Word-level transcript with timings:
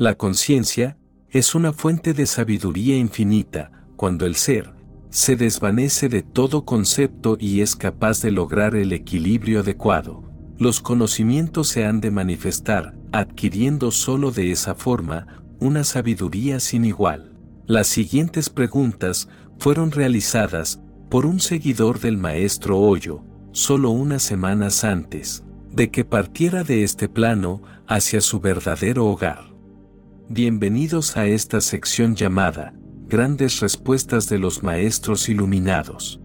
La 0.00 0.14
conciencia 0.14 0.96
es 1.28 1.56
una 1.56 1.72
fuente 1.72 2.14
de 2.14 2.26
sabiduría 2.26 2.96
infinita 2.96 3.72
cuando 3.96 4.26
el 4.26 4.36
ser 4.36 4.72
se 5.10 5.34
desvanece 5.34 6.08
de 6.08 6.22
todo 6.22 6.64
concepto 6.64 7.36
y 7.40 7.62
es 7.62 7.74
capaz 7.74 8.22
de 8.22 8.30
lograr 8.30 8.76
el 8.76 8.92
equilibrio 8.92 9.58
adecuado. 9.58 10.22
Los 10.56 10.80
conocimientos 10.80 11.66
se 11.66 11.84
han 11.84 12.00
de 12.00 12.12
manifestar, 12.12 12.94
adquiriendo 13.10 13.90
solo 13.90 14.30
de 14.30 14.52
esa 14.52 14.76
forma 14.76 15.42
una 15.58 15.82
sabiduría 15.82 16.60
sin 16.60 16.84
igual. 16.84 17.32
Las 17.66 17.88
siguientes 17.88 18.50
preguntas 18.50 19.28
fueron 19.58 19.90
realizadas 19.90 20.80
por 21.10 21.26
un 21.26 21.40
seguidor 21.40 21.98
del 21.98 22.18
maestro 22.18 22.78
Hoyo, 22.78 23.24
solo 23.50 23.90
unas 23.90 24.22
semanas 24.22 24.84
antes 24.84 25.42
de 25.72 25.90
que 25.90 26.04
partiera 26.04 26.62
de 26.62 26.84
este 26.84 27.08
plano 27.08 27.62
hacia 27.88 28.20
su 28.20 28.38
verdadero 28.38 29.04
hogar. 29.06 29.47
Bienvenidos 30.30 31.16
a 31.16 31.24
esta 31.26 31.62
sección 31.62 32.14
llamada 32.14 32.74
Grandes 33.08 33.60
Respuestas 33.60 34.28
de 34.28 34.38
los 34.38 34.62
Maestros 34.62 35.30
Iluminados. 35.30 36.20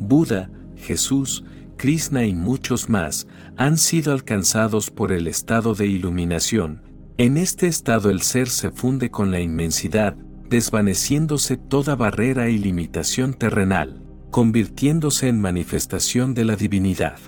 Buda, 0.00 0.50
Jesús, 0.74 1.44
Krishna 1.76 2.24
y 2.24 2.34
muchos 2.34 2.88
más 2.88 3.28
han 3.56 3.78
sido 3.78 4.12
alcanzados 4.12 4.90
por 4.90 5.12
el 5.12 5.28
estado 5.28 5.76
de 5.76 5.86
iluminación. 5.86 6.82
En 7.18 7.36
este 7.36 7.68
estado 7.68 8.10
el 8.10 8.20
ser 8.22 8.48
se 8.48 8.72
funde 8.72 9.12
con 9.12 9.30
la 9.30 9.38
inmensidad, 9.38 10.16
desvaneciéndose 10.50 11.56
toda 11.56 11.94
barrera 11.94 12.48
y 12.48 12.58
limitación 12.58 13.32
terrenal, 13.32 14.02
convirtiéndose 14.32 15.28
en 15.28 15.40
manifestación 15.40 16.34
de 16.34 16.44
la 16.44 16.56
divinidad. 16.56 17.20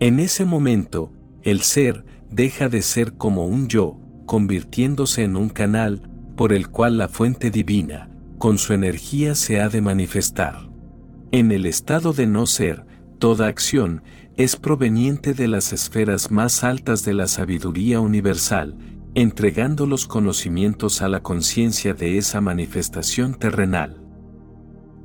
En 0.00 0.18
ese 0.18 0.44
momento, 0.44 1.12
el 1.42 1.60
ser 1.60 2.04
deja 2.28 2.68
de 2.68 2.82
ser 2.82 3.12
como 3.12 3.46
un 3.46 3.68
yo, 3.68 4.01
convirtiéndose 4.32 5.24
en 5.24 5.36
un 5.36 5.50
canal 5.50 6.08
por 6.36 6.54
el 6.54 6.70
cual 6.70 6.96
la 6.96 7.08
fuente 7.08 7.50
divina, 7.50 8.08
con 8.38 8.56
su 8.56 8.72
energía 8.72 9.34
se 9.34 9.60
ha 9.60 9.68
de 9.68 9.82
manifestar. 9.82 10.70
En 11.32 11.52
el 11.52 11.66
estado 11.66 12.14
de 12.14 12.26
no 12.26 12.46
ser, 12.46 12.86
toda 13.18 13.46
acción 13.46 14.02
es 14.38 14.56
proveniente 14.56 15.34
de 15.34 15.48
las 15.48 15.74
esferas 15.74 16.30
más 16.30 16.64
altas 16.64 17.04
de 17.04 17.12
la 17.12 17.26
sabiduría 17.26 18.00
universal, 18.00 18.74
entregando 19.14 19.84
los 19.84 20.06
conocimientos 20.06 21.02
a 21.02 21.08
la 21.08 21.22
conciencia 21.22 21.92
de 21.92 22.16
esa 22.16 22.40
manifestación 22.40 23.34
terrenal. 23.34 24.02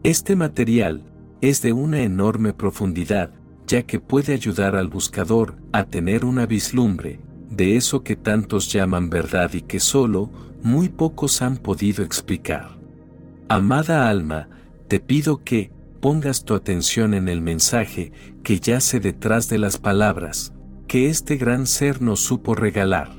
Este 0.03 0.37
material 0.37 1.03
es 1.41 1.61
de 1.61 1.73
una 1.73 2.01
enorme 2.01 2.53
profundidad, 2.53 3.31
ya 3.67 3.83
que 3.83 3.99
puede 3.99 4.33
ayudar 4.33 4.77
al 4.77 4.87
buscador 4.87 5.57
a 5.73 5.83
tener 5.83 6.23
una 6.23 6.45
vislumbre 6.45 7.26
de 7.49 7.77
eso 7.77 8.03
que 8.03 8.15
tantos 8.15 8.71
llaman 8.71 9.09
verdad 9.09 9.53
y 9.53 9.61
que 9.61 9.79
solo 9.79 10.29
muy 10.63 10.89
pocos 10.89 11.41
han 11.41 11.57
podido 11.57 12.03
explicar. 12.03 12.77
Amada 13.49 14.09
alma, 14.09 14.49
te 14.87 14.99
pido 14.99 15.43
que 15.43 15.71
pongas 16.01 16.43
tu 16.43 16.53
atención 16.53 17.13
en 17.13 17.29
el 17.29 17.41
mensaje 17.41 18.11
que 18.43 18.59
yace 18.59 18.99
detrás 18.99 19.49
de 19.49 19.57
las 19.57 19.77
palabras, 19.77 20.53
que 20.87 21.09
este 21.09 21.37
gran 21.37 21.67
ser 21.67 22.01
nos 22.01 22.19
supo 22.19 22.55
regalar. 22.55 23.11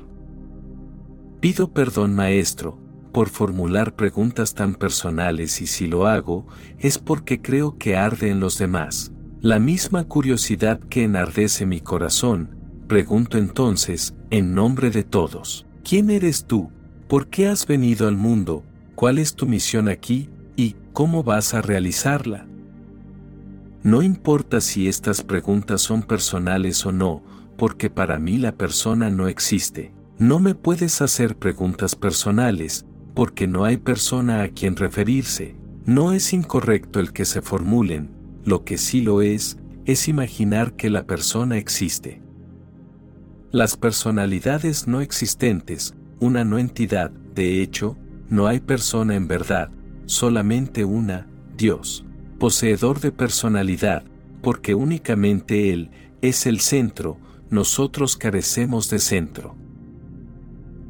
Pido 1.39 1.71
perdón 1.71 2.15
maestro, 2.15 2.79
por 3.11 3.29
formular 3.29 3.95
preguntas 3.95 4.53
tan 4.53 4.75
personales 4.75 5.61
y 5.61 5.67
si 5.67 5.87
lo 5.87 6.07
hago, 6.07 6.45
es 6.77 6.97
porque 6.97 7.41
creo 7.41 7.77
que 7.77 7.95
arde 7.95 8.29
en 8.29 8.39
los 8.39 8.57
demás. 8.57 9.11
La 9.41 9.59
misma 9.59 10.03
curiosidad 10.03 10.79
que 10.79 11.03
enardece 11.03 11.65
mi 11.65 11.79
corazón, 11.79 12.58
pregunto 12.89 13.37
entonces, 13.37 14.15
en 14.31 14.55
nombre 14.55 14.89
de 14.89 15.03
todos, 15.03 15.67
¿quién 15.83 16.09
eres 16.09 16.45
tú? 16.45 16.71
¿Por 17.07 17.27
qué 17.27 17.47
has 17.47 17.67
venido 17.67 18.07
al 18.07 18.17
mundo? 18.17 18.63
¿Cuál 18.95 19.19
es 19.19 19.35
tu 19.35 19.45
misión 19.45 19.87
aquí? 19.87 20.27
¿Y 20.57 20.75
cómo 20.91 21.23
vas 21.23 21.53
a 21.53 21.61
realizarla? 21.61 22.47
No 23.83 24.01
importa 24.01 24.59
si 24.59 24.87
estas 24.87 25.21
preguntas 25.21 25.81
son 25.81 26.01
personales 26.01 26.83
o 26.83 26.91
no, 26.91 27.21
porque 27.57 27.91
para 27.91 28.17
mí 28.17 28.39
la 28.39 28.53
persona 28.53 29.11
no 29.11 29.27
existe. 29.27 29.93
No 30.17 30.39
me 30.39 30.55
puedes 30.55 31.01
hacer 31.01 31.37
preguntas 31.37 31.95
personales, 31.95 32.87
porque 33.13 33.47
no 33.47 33.65
hay 33.65 33.77
persona 33.77 34.41
a 34.41 34.49
quien 34.49 34.75
referirse. 34.75 35.55
No 35.85 36.11
es 36.11 36.33
incorrecto 36.33 36.99
el 36.99 37.13
que 37.13 37.25
se 37.25 37.43
formulen, 37.43 38.09
lo 38.45 38.65
que 38.65 38.79
sí 38.79 39.01
lo 39.01 39.21
es, 39.21 39.59
es 39.85 40.07
imaginar 40.07 40.73
que 40.73 40.89
la 40.89 41.05
persona 41.05 41.57
existe. 41.57 42.21
Las 43.51 43.77
personalidades 43.77 44.87
no 44.87 45.01
existentes, 45.01 45.95
una 46.19 46.45
no 46.45 46.59
entidad, 46.59 47.09
de 47.09 47.63
hecho, 47.63 47.97
no 48.29 48.45
hay 48.45 48.59
persona 48.59 49.15
en 49.15 49.27
verdad, 49.27 49.71
solamente 50.05 50.85
una, 50.85 51.27
Dios, 51.57 52.05
poseedor 52.37 52.99
de 52.99 53.11
personalidad, 53.11 54.03
porque 54.43 54.75
únicamente 54.75 55.73
Él 55.73 55.89
es 56.21 56.45
el 56.45 56.59
centro, 56.59 57.17
nosotros 57.49 58.17
carecemos 58.17 58.91
de 58.91 58.99
centro. 58.99 59.55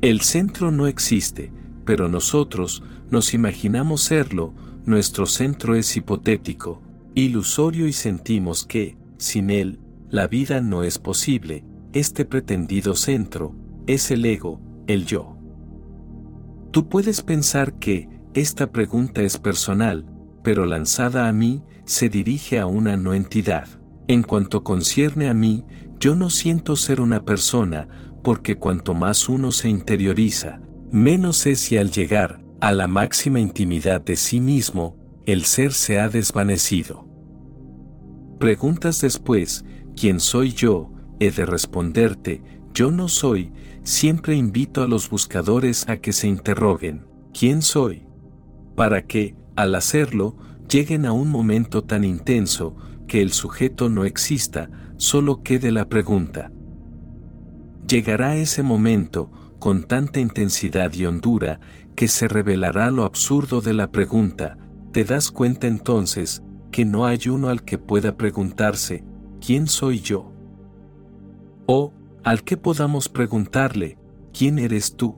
El 0.01 0.19
centro 0.19 0.69
no 0.69 0.87
existe, 0.87 1.53
pero 1.85 2.09
nosotros 2.09 2.83
nos 3.09 3.33
imaginamos 3.33 4.01
serlo, 4.01 4.53
nuestro 4.85 5.27
centro 5.27 5.75
es 5.75 5.95
hipotético, 5.95 6.81
ilusorio 7.15 7.87
y 7.87 7.93
sentimos 7.93 8.65
que, 8.65 8.97
sin 9.17 9.49
él, 9.49 9.79
la 10.09 10.27
vida 10.27 10.59
no 10.59 10.83
es 10.83 10.99
posible, 10.99 11.63
este 11.93 12.25
pretendido 12.25 12.95
centro, 12.95 13.55
es 13.87 14.11
el 14.11 14.25
ego, 14.25 14.61
el 14.87 15.05
yo. 15.05 15.37
Tú 16.71 16.87
puedes 16.87 17.21
pensar 17.21 17.73
que, 17.79 18.09
esta 18.35 18.71
pregunta 18.71 19.21
es 19.23 19.37
personal, 19.37 20.05
pero 20.43 20.65
lanzada 20.65 21.27
a 21.27 21.33
mí, 21.33 21.63
se 21.85 22.09
dirige 22.09 22.59
a 22.59 22.67
una 22.67 22.95
no 22.95 23.15
entidad. 23.15 23.67
En 24.07 24.21
cuanto 24.21 24.63
concierne 24.63 25.29
a 25.29 25.33
mí, 25.33 25.65
yo 25.99 26.15
no 26.15 26.29
siento 26.29 26.75
ser 26.75 27.01
una 27.01 27.25
persona, 27.25 27.87
porque 28.23 28.57
cuanto 28.57 28.93
más 28.93 29.27
uno 29.27 29.51
se 29.51 29.69
interioriza, 29.69 30.61
menos 30.91 31.45
es 31.47 31.59
si 31.59 31.77
al 31.77 31.89
llegar 31.89 32.41
a 32.61 32.71
la 32.71 32.87
máxima 32.87 33.39
intimidad 33.39 34.01
de 34.01 34.15
sí 34.15 34.39
mismo, 34.39 34.97
el 35.25 35.45
ser 35.45 35.73
se 35.73 35.99
ha 35.99 36.09
desvanecido. 36.09 37.07
Preguntas 38.39 39.01
después, 39.01 39.65
¿quién 39.95 40.19
soy 40.19 40.53
yo? 40.53 40.91
He 41.19 41.31
de 41.31 41.45
responderte, 41.45 42.41
yo 42.73 42.91
no 42.91 43.07
soy, 43.07 43.51
siempre 43.83 44.35
invito 44.35 44.83
a 44.83 44.87
los 44.87 45.09
buscadores 45.09 45.87
a 45.89 45.97
que 45.97 46.13
se 46.13 46.27
interroguen, 46.27 47.05
¿quién 47.37 47.61
soy? 47.61 48.05
Para 48.75 49.05
que, 49.05 49.35
al 49.55 49.75
hacerlo, 49.75 50.37
lleguen 50.69 51.05
a 51.05 51.11
un 51.11 51.29
momento 51.29 51.83
tan 51.83 52.03
intenso, 52.03 52.75
que 53.07 53.21
el 53.21 53.33
sujeto 53.33 53.89
no 53.89 54.05
exista, 54.05 54.69
solo 54.97 55.41
quede 55.43 55.71
la 55.71 55.89
pregunta. 55.89 56.51
Llegará 57.87 58.37
ese 58.37 58.63
momento, 58.63 59.31
con 59.57 59.83
tanta 59.83 60.19
intensidad 60.19 60.93
y 60.93 61.05
hondura, 61.05 61.59
que 61.95 62.07
se 62.07 62.27
revelará 62.27 62.91
lo 62.91 63.03
absurdo 63.03 63.59
de 63.61 63.73
la 63.73 63.91
pregunta, 63.91 64.57
te 64.93 65.03
das 65.03 65.31
cuenta 65.31 65.67
entonces, 65.67 66.43
que 66.71 66.85
no 66.85 67.05
hay 67.05 67.27
uno 67.27 67.49
al 67.49 67.63
que 67.63 67.77
pueda 67.77 68.15
preguntarse, 68.15 69.03
¿quién 69.45 69.67
soy 69.67 69.99
yo? 69.99 70.31
O, 71.71 71.93
al 72.23 72.43
que 72.43 72.57
podamos 72.57 73.09
preguntarle, 73.09 73.99
¿quién 74.33 74.57
eres 74.57 74.95
tú? 74.95 75.17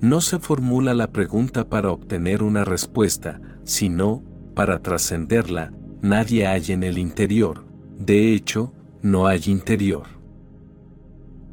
No 0.00 0.20
se 0.20 0.38
formula 0.38 0.94
la 0.94 1.10
pregunta 1.10 1.68
para 1.68 1.90
obtener 1.90 2.44
una 2.44 2.64
respuesta, 2.64 3.40
sino, 3.64 4.22
para 4.54 4.78
trascenderla, 4.78 5.72
nadie 6.02 6.46
hay 6.46 6.66
en 6.68 6.84
el 6.84 6.98
interior, 6.98 7.64
de 7.98 8.32
hecho, 8.32 8.72
no 9.02 9.26
hay 9.26 9.42
interior. 9.46 10.06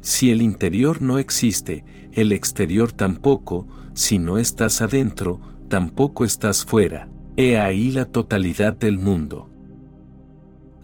Si 0.00 0.30
el 0.30 0.42
interior 0.42 1.02
no 1.02 1.18
existe, 1.18 1.84
el 2.12 2.30
exterior 2.30 2.92
tampoco, 2.92 3.66
si 3.94 4.20
no 4.20 4.38
estás 4.38 4.80
adentro, 4.80 5.40
tampoco 5.66 6.24
estás 6.24 6.64
fuera. 6.64 7.08
He 7.36 7.58
ahí 7.58 7.90
la 7.90 8.04
totalidad 8.04 8.76
del 8.76 9.00
mundo. 9.00 9.50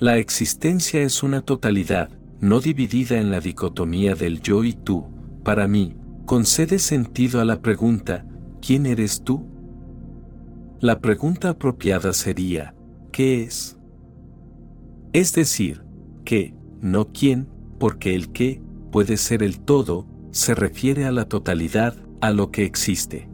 La 0.00 0.16
existencia 0.16 1.00
es 1.02 1.22
una 1.22 1.42
totalidad, 1.42 2.10
no 2.42 2.58
dividida 2.58 3.18
en 3.18 3.30
la 3.30 3.38
dicotomía 3.38 4.16
del 4.16 4.40
yo 4.42 4.64
y 4.64 4.72
tú. 4.72 5.06
Para 5.44 5.68
mí, 5.68 5.94
concede 6.26 6.80
sentido 6.80 7.40
a 7.40 7.44
la 7.44 7.62
pregunta, 7.62 8.26
¿quién 8.60 8.84
eres 8.84 9.22
tú? 9.22 9.46
La 10.80 10.98
pregunta 10.98 11.50
apropiada 11.50 12.12
sería, 12.12 12.74
¿qué 13.12 13.44
es? 13.44 13.78
Es 15.12 15.32
decir, 15.34 15.84
¿qué? 16.24 16.52
No 16.80 17.12
quién, 17.12 17.46
porque 17.78 18.16
el 18.16 18.32
qué 18.32 18.60
puede 18.90 19.18
ser 19.18 19.44
el 19.44 19.60
todo, 19.60 20.08
se 20.32 20.56
refiere 20.56 21.04
a 21.04 21.12
la 21.12 21.26
totalidad, 21.26 21.94
a 22.20 22.32
lo 22.32 22.50
que 22.50 22.64
existe. 22.64 23.28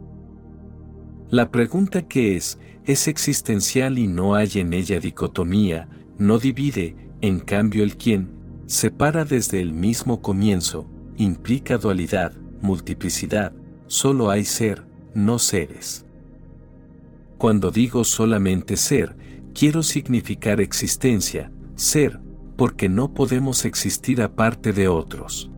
La 1.31 1.49
pregunta 1.49 2.03
que 2.03 2.35
es, 2.35 2.59
es 2.85 3.07
existencial 3.07 3.97
y 3.97 4.05
no 4.05 4.35
hay 4.35 4.51
en 4.59 4.71
ella 4.71 4.99
dicotomía, 4.99 5.89
no 6.19 6.37
divide, 6.37 6.95
en 7.21 7.39
cambio 7.39 7.83
el 7.83 7.97
quién, 7.97 8.38
separa 8.69 9.25
desde 9.25 9.61
el 9.61 9.73
mismo 9.73 10.21
comienzo, 10.21 10.85
implica 11.17 11.79
dualidad, 11.79 12.33
multiplicidad, 12.61 13.51
solo 13.87 14.29
hay 14.29 14.45
ser, 14.45 14.85
no 15.15 15.39
seres. 15.39 16.05
Cuando 17.39 17.71
digo 17.71 18.03
solamente 18.03 18.77
ser, 18.77 19.15
quiero 19.55 19.81
significar 19.81 20.61
existencia, 20.61 21.51
ser, 21.73 22.19
porque 22.57 22.89
no 22.89 23.11
podemos 23.15 23.65
existir 23.65 24.21
aparte 24.21 24.71
de 24.71 24.87
otros. 24.87 25.49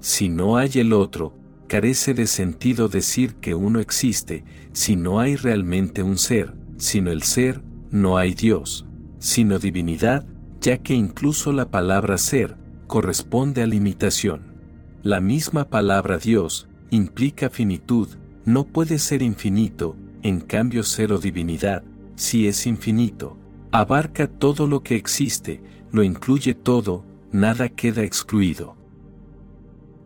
Si 0.00 0.30
no 0.30 0.56
hay 0.56 0.70
el 0.76 0.94
otro, 0.94 1.36
carece 1.68 2.14
de 2.14 2.26
sentido 2.26 2.88
decir 2.88 3.34
que 3.34 3.54
uno 3.54 3.78
existe, 3.78 4.42
si 4.72 4.96
no 4.96 5.20
hay 5.20 5.36
realmente 5.36 6.02
un 6.02 6.16
ser, 6.16 6.54
sino 6.78 7.10
el 7.10 7.24
ser, 7.24 7.62
no 7.90 8.16
hay 8.16 8.32
Dios, 8.32 8.86
sino 9.18 9.58
divinidad, 9.58 10.26
ya 10.64 10.78
que 10.78 10.94
incluso 10.94 11.52
la 11.52 11.70
palabra 11.70 12.16
ser 12.16 12.56
corresponde 12.86 13.62
a 13.62 13.66
limitación. 13.66 14.54
La 15.02 15.20
misma 15.20 15.68
palabra 15.68 16.16
Dios 16.16 16.68
implica 16.88 17.50
finitud, 17.50 18.08
no 18.46 18.64
puede 18.64 18.98
ser 18.98 19.20
infinito, 19.20 19.94
en 20.22 20.40
cambio 20.40 20.82
ser 20.82 21.12
o 21.12 21.18
divinidad, 21.18 21.84
si 22.16 22.46
es 22.48 22.66
infinito, 22.66 23.36
abarca 23.72 24.26
todo 24.26 24.66
lo 24.66 24.82
que 24.82 24.96
existe, 24.96 25.62
lo 25.92 26.02
incluye 26.02 26.54
todo, 26.54 27.04
nada 27.30 27.68
queda 27.68 28.02
excluido. 28.02 28.74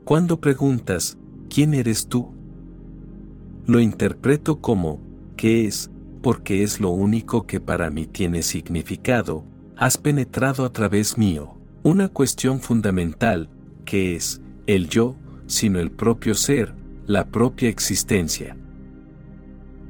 Cuando 0.02 0.40
preguntas, 0.40 1.18
¿quién 1.48 1.72
eres 1.72 2.08
tú? 2.08 2.34
Lo 3.64 3.78
interpreto 3.78 4.60
como, 4.60 5.00
¿qué 5.36 5.66
es? 5.66 5.88
Porque 6.20 6.64
es 6.64 6.80
lo 6.80 6.90
único 6.90 7.46
que 7.46 7.60
para 7.60 7.90
mí 7.90 8.06
tiene 8.06 8.42
significado, 8.42 9.44
has 9.78 9.96
penetrado 9.96 10.64
a 10.64 10.72
través 10.72 11.16
mío, 11.16 11.56
una 11.84 12.08
cuestión 12.08 12.60
fundamental, 12.60 13.48
que 13.84 14.16
es, 14.16 14.42
el 14.66 14.88
yo, 14.88 15.14
sino 15.46 15.78
el 15.78 15.92
propio 15.92 16.34
ser, 16.34 16.74
la 17.06 17.28
propia 17.28 17.68
existencia. 17.68 18.56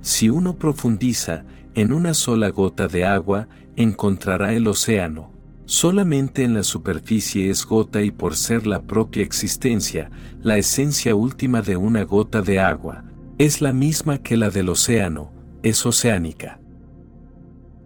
Si 0.03 0.29
uno 0.29 0.57
profundiza, 0.57 1.45
en 1.75 1.93
una 1.95 2.13
sola 2.13 2.51
gota 2.51 2.87
de 2.87 3.07
agua, 3.07 3.49
encontrará 3.77 4.53
el 4.53 4.67
océano. 4.69 5.33
Solamente 5.65 6.45
en 6.45 6.53
la 6.55 6.65
superficie 6.65 7.49
es 7.49 7.65
gota 7.65 8.03
y 8.03 8.11
por 8.11 8.37
ser 8.37 8.67
la 8.67 8.83
propia 8.83 9.23
existencia, 9.23 10.11
la 10.43 10.59
esencia 10.59 11.15
última 11.15 11.63
de 11.63 11.77
una 11.77 12.03
gota 12.03 12.43
de 12.43 12.61
agua, 12.61 13.05
es 13.39 13.63
la 13.63 13.73
misma 13.73 14.19
que 14.19 14.37
la 14.37 14.51
del 14.51 14.69
océano, 14.69 15.33
es 15.63 15.85
oceánica. 15.87 16.61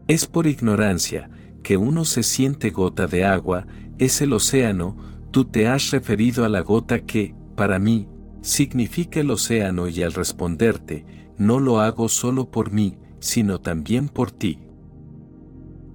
Es 0.09 0.27
por 0.27 0.47
ignorancia, 0.47 1.31
que 1.63 1.77
uno 1.77 2.05
se 2.05 2.23
siente 2.23 2.71
gota 2.71 3.07
de 3.07 3.25
agua, 3.25 3.67
es 3.99 4.21
el 4.21 4.33
océano, 4.33 4.97
tú 5.31 5.45
te 5.45 5.69
has 5.69 5.91
referido 5.91 6.45
a 6.45 6.49
la 6.49 6.61
gota 6.61 7.01
que, 7.05 7.35
para 7.57 7.79
mí, 7.79 8.09
significa 8.41 9.21
el 9.21 9.31
océano 9.31 9.89
y 9.89 10.03
al 10.03 10.13
responderte, 10.13 11.07
no 11.39 11.61
lo 11.61 11.81
hago 11.81 12.09
solo 12.09 12.51
por 12.51 12.73
mí, 12.73 12.99
sino 13.21 13.61
también 13.61 14.09
por 14.09 14.31
ti. 14.31 14.59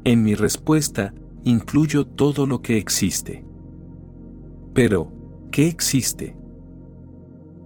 En 0.03 0.23
mi 0.23 0.35
respuesta, 0.35 1.13
incluyo 1.43 2.05
todo 2.05 2.45
lo 2.45 2.61
que 2.61 2.77
existe. 2.77 3.43
Pero, 4.73 5.11
¿qué 5.51 5.67
existe? 5.67 6.37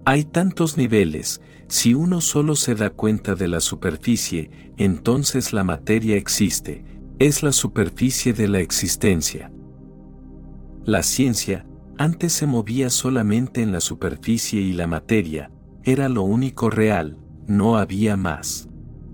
Hay 0.04 0.24
tantos 0.24 0.76
niveles, 0.76 1.40
si 1.68 1.94
uno 1.94 2.20
solo 2.20 2.56
se 2.56 2.74
da 2.74 2.90
cuenta 2.90 3.34
de 3.34 3.48
la 3.48 3.60
superficie, 3.60 4.50
entonces 4.76 5.52
la 5.52 5.62
materia 5.64 6.16
existe, 6.16 6.84
es 7.26 7.44
la 7.44 7.52
superficie 7.52 8.32
de 8.32 8.48
la 8.48 8.58
existencia. 8.58 9.52
La 10.84 11.04
ciencia, 11.04 11.64
antes 11.96 12.32
se 12.32 12.48
movía 12.48 12.90
solamente 12.90 13.62
en 13.62 13.70
la 13.70 13.80
superficie 13.80 14.60
y 14.60 14.72
la 14.72 14.88
materia, 14.88 15.52
era 15.84 16.08
lo 16.08 16.22
único 16.22 16.68
real, 16.68 17.16
no 17.46 17.76
había 17.76 18.16
más. 18.16 18.68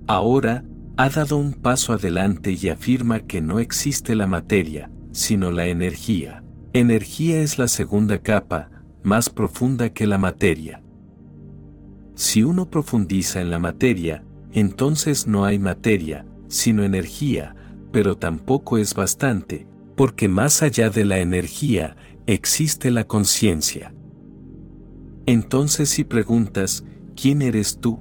Ahora, 0.07 0.65
ha 0.97 1.11
dado 1.11 1.37
un 1.37 1.53
paso 1.53 1.93
adelante 1.93 2.57
y 2.59 2.71
afirma 2.71 3.21
que 3.21 3.43
no 3.43 3.59
existe 3.59 4.15
la 4.15 4.27
materia, 4.27 4.91
sino 5.13 5.51
la 5.51 5.67
energía. 5.67 6.43
Energía 6.73 7.43
es 7.43 7.59
la 7.59 7.69
segunda 7.69 8.23
capa, 8.23 8.71
más 9.03 9.29
profunda 9.29 9.91
que 9.91 10.07
la 10.07 10.17
materia. 10.17 10.83
Si 12.15 12.43
uno 12.43 12.71
profundiza 12.71 13.43
en 13.43 13.51
la 13.51 13.59
materia, 13.59 14.25
entonces 14.53 15.27
no 15.27 15.45
hay 15.45 15.59
materia, 15.59 16.25
sino 16.49 16.85
energía, 16.85 17.55
pero 17.93 18.17
tampoco 18.17 18.79
es 18.79 18.95
bastante, 18.95 19.67
porque 19.97 20.29
más 20.29 20.63
allá 20.63 20.91
de 20.91 21.05
la 21.05 21.19
energía, 21.19 21.97
existe 22.27 22.91
la 22.91 23.05
conciencia. 23.05 23.95
Entonces 25.27 25.89
si 25.89 26.05
preguntas, 26.05 26.85
¿quién 27.15 27.43
eres 27.43 27.79
tú? 27.81 28.01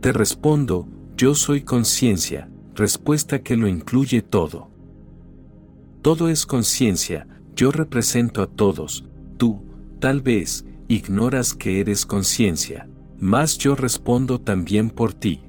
Te 0.00 0.12
respondo, 0.12 0.88
yo 1.16 1.34
soy 1.34 1.62
conciencia, 1.62 2.48
respuesta 2.74 3.42
que 3.42 3.56
lo 3.56 3.68
incluye 3.68 4.22
todo. 4.22 4.70
Todo 6.02 6.28
es 6.28 6.46
conciencia, 6.46 7.28
yo 7.54 7.70
represento 7.70 8.42
a 8.42 8.46
todos, 8.46 9.04
tú, 9.36 9.62
tal 10.00 10.20
vez, 10.20 10.64
ignoras 10.88 11.54
que 11.54 11.80
eres 11.80 12.06
conciencia, 12.06 12.88
mas 13.18 13.56
yo 13.58 13.76
respondo 13.76 14.40
también 14.40 14.90
por 14.90 15.14
ti. 15.14 15.42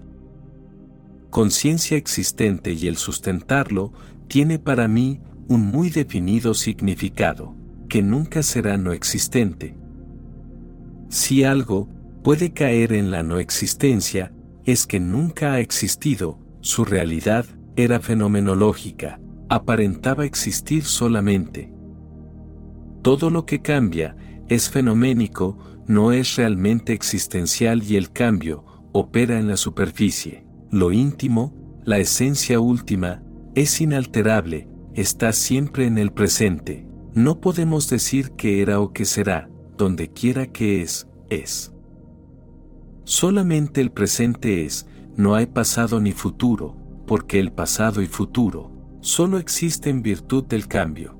Conciencia 1.33 1.97
existente 1.97 2.73
y 2.73 2.85
el 2.85 2.95
sustentarlo, 2.95 3.91
tiene 4.27 4.59
para 4.59 4.87
mí 4.87 5.19
un 5.47 5.65
muy 5.65 5.89
definido 5.89 6.53
significado, 6.53 7.55
que 7.89 8.03
nunca 8.03 8.43
será 8.43 8.77
no 8.77 8.93
existente. 8.93 9.75
Si 11.09 11.43
algo 11.43 11.89
puede 12.23 12.53
caer 12.53 12.93
en 12.93 13.09
la 13.09 13.23
no 13.23 13.39
existencia, 13.39 14.31
es 14.63 14.85
que 14.85 14.99
nunca 14.99 15.53
ha 15.53 15.59
existido, 15.59 16.37
su 16.61 16.85
realidad 16.85 17.47
era 17.75 17.99
fenomenológica, 17.99 19.19
aparentaba 19.49 20.25
existir 20.25 20.83
solamente. 20.83 21.73
Todo 23.01 23.31
lo 23.31 23.47
que 23.47 23.63
cambia 23.63 24.15
es 24.49 24.69
fenoménico, 24.69 25.57
no 25.87 26.11
es 26.11 26.35
realmente 26.35 26.93
existencial 26.93 27.81
y 27.81 27.95
el 27.95 28.11
cambio 28.11 28.65
opera 28.91 29.39
en 29.39 29.47
la 29.47 29.57
superficie. 29.57 30.43
Lo 30.73 30.91
íntimo, 30.91 31.53
la 31.85 31.99
esencia 31.99 32.59
última, 32.59 33.21
es 33.53 33.79
inalterable, 33.79 34.67
está 34.95 35.31
siempre 35.31 35.85
en 35.85 35.99
el 35.99 36.11
presente. 36.11 36.87
No 37.13 37.39
podemos 37.41 37.91
decir 37.91 38.31
que 38.31 38.59
era 38.63 38.79
o 38.79 38.91
que 38.91 39.05
será, 39.05 39.51
donde 39.77 40.09
quiera 40.09 40.47
que 40.47 40.81
es, 40.81 41.07
es. 41.29 41.71
Solamente 43.03 43.81
el 43.81 43.91
presente 43.91 44.65
es, 44.65 44.87
no 45.15 45.35
hay 45.35 45.45
pasado 45.45 45.99
ni 45.99 46.11
futuro, 46.11 46.75
porque 47.05 47.39
el 47.39 47.51
pasado 47.51 48.01
y 48.01 48.07
futuro 48.07 48.71
solo 48.99 49.37
existen 49.37 49.97
en 49.97 50.01
virtud 50.01 50.43
del 50.45 50.67
cambio. 50.67 51.15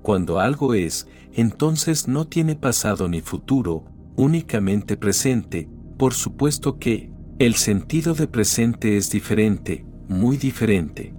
Cuando 0.00 0.40
algo 0.40 0.72
es, 0.72 1.08
entonces 1.34 2.08
no 2.08 2.26
tiene 2.26 2.56
pasado 2.56 3.06
ni 3.06 3.20
futuro, 3.20 3.84
únicamente 4.16 4.96
presente, 4.96 5.68
por 5.98 6.14
supuesto 6.14 6.78
que, 6.78 7.12
el 7.38 7.54
sentido 7.54 8.14
de 8.14 8.26
presente 8.26 8.96
es 8.96 9.10
diferente, 9.10 9.84
muy 10.08 10.36
diferente. 10.36 11.14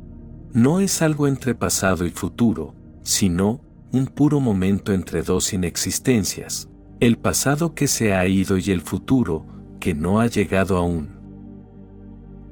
No 0.53 0.79
es 0.79 1.01
algo 1.01 1.27
entre 1.27 1.55
pasado 1.55 2.05
y 2.05 2.11
futuro, 2.11 2.75
sino, 3.03 3.61
un 3.91 4.07
puro 4.07 4.39
momento 4.39 4.93
entre 4.93 5.21
dos 5.21 5.53
inexistencias 5.53 6.69
el 6.99 7.17
pasado 7.17 7.75
que 7.75 7.87
se 7.87 8.13
ha 8.13 8.25
ido 8.27 8.57
y 8.57 8.71
el 8.71 8.81
futuro, 8.81 9.45
que 9.79 9.93
no 9.93 10.21
ha 10.21 10.27
llegado 10.27 10.77
aún. 10.77 11.09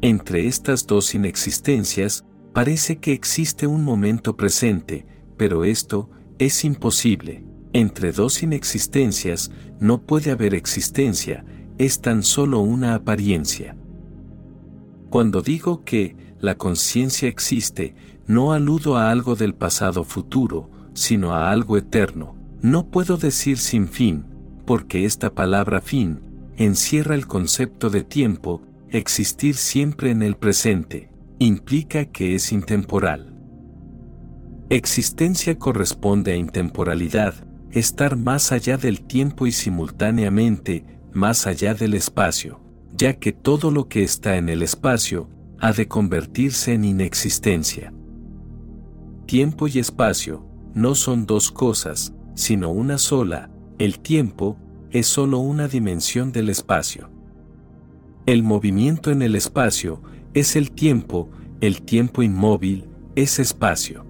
Entre 0.02 0.48
estas 0.48 0.86
dos 0.86 1.16
inexistencias, 1.16 2.26
parece 2.54 2.98
que 2.98 3.14
existe 3.14 3.68
un 3.68 3.84
momento 3.84 4.36
presente, 4.36 5.06
pero 5.38 5.64
esto 5.64 6.10
es 6.40 6.66
imposible. 6.66 7.46
Entre 7.72 8.12
dos 8.12 8.44
inexistencias 8.44 9.50
no 9.80 10.02
puede 10.06 10.32
haber 10.32 10.54
existencia, 10.54 11.46
es 11.78 12.02
tan 12.02 12.24
solo 12.24 12.60
una 12.60 12.96
apariencia. 12.96 13.76
Cuando 15.10 15.42
digo 15.42 15.84
que 15.84 16.16
la 16.40 16.56
conciencia 16.56 17.28
existe, 17.28 17.96
no 18.28 18.54
aludo 18.54 18.98
a 18.98 19.12
algo 19.12 19.36
del 19.36 19.54
pasado 19.54 20.04
futuro, 20.04 20.70
sino 20.94 21.34
a 21.34 21.52
algo 21.52 21.78
eterno. 21.78 22.36
No 22.62 22.88
puedo 22.88 23.18
decir 23.18 23.58
sin 23.58 23.88
fin, 23.88 24.26
porque 24.66 25.06
esta 25.06 25.34
palabra 25.34 25.82
fin 25.82 26.22
encierra 26.58 27.16
el 27.16 27.28
concepto 27.28 27.90
de 27.90 28.04
tiempo, 28.04 28.62
existir 28.90 29.56
siempre 29.56 30.12
en 30.12 30.22
el 30.22 30.36
presente, 30.36 31.10
implica 31.40 32.06
que 32.06 32.36
es 32.36 32.52
intemporal. 32.52 33.34
Existencia 34.70 35.58
corresponde 35.58 36.34
a 36.34 36.36
intemporalidad, 36.36 37.36
estar 37.72 38.16
más 38.16 38.52
allá 38.52 38.78
del 38.78 39.02
tiempo 39.02 39.46
y 39.46 39.52
simultáneamente 39.52 40.86
más 41.14 41.48
allá 41.48 41.74
del 41.74 41.94
espacio, 41.94 42.60
ya 42.92 43.14
que 43.14 43.32
todo 43.32 43.72
lo 43.72 43.88
que 43.88 44.04
está 44.04 44.38
en 44.38 44.50
el 44.50 44.62
espacio 44.62 45.30
ha 45.60 45.72
de 45.72 45.88
convertirse 45.88 46.74
en 46.74 46.86
inexistencia. 46.86 47.94
Tiempo 49.26 49.68
y 49.68 49.80
espacio 49.80 50.46
no 50.74 50.96
son 50.96 51.26
dos 51.26 51.52
cosas, 51.52 52.14
sino 52.36 52.72
una 52.72 52.98
sola, 52.98 53.50
el 53.78 54.00
tiempo, 54.00 54.58
es 54.92 55.08
solo 55.08 55.40
una 55.40 55.68
dimensión 55.68 56.32
del 56.32 56.50
espacio. 56.50 57.10
El 58.26 58.44
movimiento 58.44 59.12
en 59.12 59.22
el 59.22 59.36
espacio 59.36 60.02
es 60.34 60.56
el 60.56 60.72
tiempo, 60.72 61.30
el 61.62 61.82
tiempo 61.82 62.22
inmóvil 62.24 62.88
es 63.16 63.40
espacio. 63.40 64.06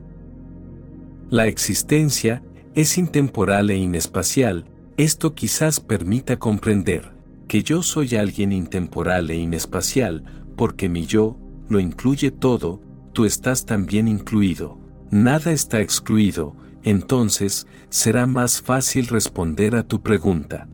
La 1.29 1.48
existencia 1.48 2.43
es 2.75 2.98
intemporal 2.98 3.69
e 3.69 3.77
inespacial, 3.77 4.65
esto 4.97 5.33
quizás 5.33 5.79
permita 5.79 6.38
comprender 6.38 7.12
que 7.47 7.63
yo 7.63 7.81
soy 7.81 8.15
alguien 8.15 8.51
intemporal 8.51 9.29
e 9.29 9.35
inespacial, 9.35 10.23
porque 10.55 10.89
mi 10.89 11.05
yo 11.05 11.38
lo 11.67 11.79
incluye 11.79 12.31
todo, 12.31 12.81
tú 13.13 13.25
estás 13.25 13.65
también 13.65 14.07
incluido, 14.07 14.79
nada 15.09 15.51
está 15.51 15.81
excluido, 15.81 16.55
entonces 16.83 17.67
será 17.89 18.27
más 18.27 18.62
fácil 18.62 19.07
responder 19.07 19.75
a 19.75 19.83
tu 19.83 20.01
pregunta. 20.01 20.67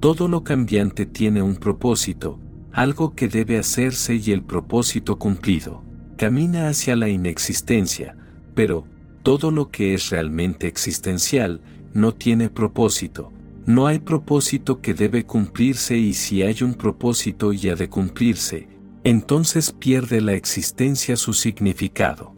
Todo 0.00 0.28
lo 0.28 0.44
cambiante 0.44 1.06
tiene 1.06 1.42
un 1.42 1.56
propósito, 1.56 2.38
algo 2.72 3.14
que 3.14 3.28
debe 3.28 3.58
hacerse 3.58 4.16
y 4.16 4.32
el 4.32 4.42
propósito 4.42 5.18
cumplido. 5.18 5.82
Camina 6.16 6.68
hacia 6.68 6.94
la 6.94 7.08
inexistencia, 7.08 8.16
pero 8.54 8.86
todo 9.22 9.50
lo 9.50 9.70
que 9.70 9.94
es 9.94 10.10
realmente 10.10 10.66
existencial 10.68 11.60
no 11.94 12.12
tiene 12.12 12.50
propósito. 12.50 13.32
No 13.66 13.86
hay 13.86 14.00
propósito 14.00 14.82
que 14.82 14.92
debe 14.92 15.24
cumplirse 15.24 15.96
y 15.96 16.12
si 16.12 16.42
hay 16.42 16.62
un 16.62 16.74
propósito 16.74 17.52
y 17.54 17.70
ha 17.70 17.76
de 17.76 17.88
cumplirse, 17.88 18.68
entonces 19.04 19.72
pierde 19.72 20.20
la 20.20 20.34
existencia 20.34 21.16
su 21.16 21.32
significado. 21.32 22.34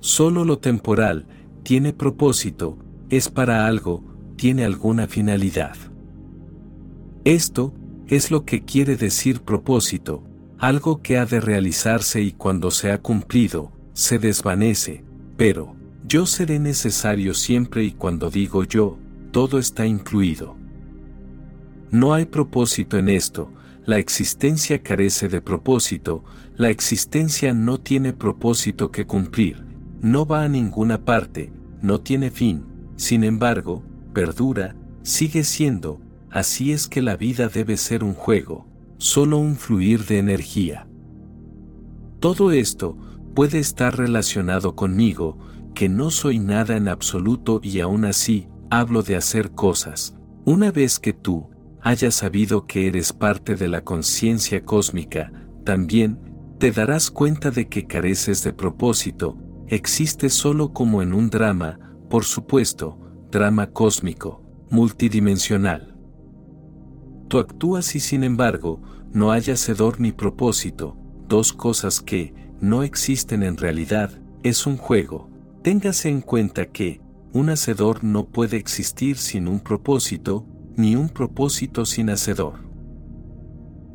Solo 0.00 0.44
lo 0.44 0.58
temporal 0.58 1.26
tiene 1.62 1.92
propósito, 1.92 2.78
es 3.08 3.30
para 3.30 3.66
algo, 3.66 4.04
tiene 4.36 4.64
alguna 4.64 5.06
finalidad. 5.06 5.76
Esto 7.24 7.74
es 8.06 8.30
lo 8.30 8.44
que 8.44 8.64
quiere 8.64 8.96
decir 8.96 9.42
propósito, 9.42 10.24
algo 10.58 11.02
que 11.02 11.18
ha 11.18 11.26
de 11.26 11.40
realizarse 11.40 12.20
y 12.20 12.32
cuando 12.32 12.70
se 12.70 12.90
ha 12.90 13.00
cumplido, 13.00 13.72
se 13.92 14.18
desvanece, 14.18 15.04
pero, 15.36 15.76
yo 16.06 16.26
seré 16.26 16.58
necesario 16.58 17.34
siempre 17.34 17.84
y 17.84 17.92
cuando 17.92 18.30
digo 18.30 18.64
yo, 18.64 18.98
todo 19.30 19.58
está 19.58 19.86
incluido. 19.86 20.56
No 21.90 22.14
hay 22.14 22.26
propósito 22.26 22.98
en 22.98 23.08
esto, 23.08 23.50
la 23.84 23.98
existencia 23.98 24.82
carece 24.82 25.28
de 25.28 25.40
propósito, 25.40 26.22
la 26.56 26.68
existencia 26.68 27.54
no 27.54 27.78
tiene 27.78 28.12
propósito 28.12 28.90
que 28.90 29.06
cumplir, 29.06 29.64
no 30.02 30.26
va 30.26 30.44
a 30.44 30.48
ninguna 30.48 31.04
parte, 31.04 31.52
no 31.80 32.00
tiene 32.00 32.30
fin, 32.30 32.64
sin 32.96 33.24
embargo, 33.24 33.82
perdura, 34.12 34.76
sigue 35.02 35.44
siendo, 35.44 36.00
así 36.30 36.72
es 36.72 36.88
que 36.88 37.00
la 37.00 37.16
vida 37.16 37.48
debe 37.48 37.76
ser 37.76 38.04
un 38.04 38.14
juego, 38.14 38.66
solo 38.98 39.38
un 39.38 39.56
fluir 39.56 40.04
de 40.04 40.18
energía. 40.18 40.86
Todo 42.20 42.52
esto 42.52 42.96
puede 43.34 43.58
estar 43.58 43.96
relacionado 43.96 44.74
conmigo, 44.74 45.38
que 45.74 45.88
no 45.88 46.10
soy 46.10 46.38
nada 46.38 46.76
en 46.76 46.88
absoluto 46.88 47.60
y 47.62 47.80
aún 47.80 48.04
así, 48.04 48.48
hablo 48.70 49.02
de 49.02 49.16
hacer 49.16 49.52
cosas. 49.52 50.16
Una 50.44 50.70
vez 50.70 50.98
que 50.98 51.12
tú 51.12 51.50
hayas 51.80 52.14
sabido 52.14 52.66
que 52.66 52.86
eres 52.86 53.12
parte 53.12 53.54
de 53.54 53.68
la 53.68 53.82
conciencia 53.82 54.64
cósmica, 54.64 55.32
también 55.64 56.18
te 56.58 56.72
darás 56.72 57.10
cuenta 57.10 57.50
de 57.50 57.68
que 57.68 57.86
careces 57.86 58.42
de 58.42 58.52
propósito, 58.52 59.38
existe 59.68 60.28
solo 60.28 60.72
como 60.72 61.02
en 61.02 61.12
un 61.12 61.30
drama, 61.30 61.78
por 62.10 62.24
supuesto, 62.24 62.98
drama 63.30 63.70
cósmico, 63.70 64.42
multidimensional. 64.70 65.94
Tú 67.28 67.38
actúas 67.38 67.94
y 67.94 68.00
sin 68.00 68.24
embargo, 68.24 68.80
no 69.12 69.30
hay 69.30 69.42
hacedor 69.42 70.00
ni 70.00 70.12
propósito, 70.12 70.96
dos 71.28 71.52
cosas 71.52 72.00
que, 72.00 72.34
no 72.60 72.82
existen 72.82 73.42
en 73.42 73.56
realidad, 73.56 74.10
es 74.42 74.66
un 74.66 74.76
juego. 74.76 75.27
Téngase 75.62 76.08
en 76.08 76.20
cuenta 76.20 76.66
que, 76.66 77.00
un 77.32 77.50
hacedor 77.50 78.04
no 78.04 78.26
puede 78.26 78.56
existir 78.56 79.18
sin 79.18 79.48
un 79.48 79.60
propósito, 79.60 80.46
ni 80.76 80.96
un 80.96 81.08
propósito 81.08 81.84
sin 81.84 82.10
hacedor. 82.10 82.54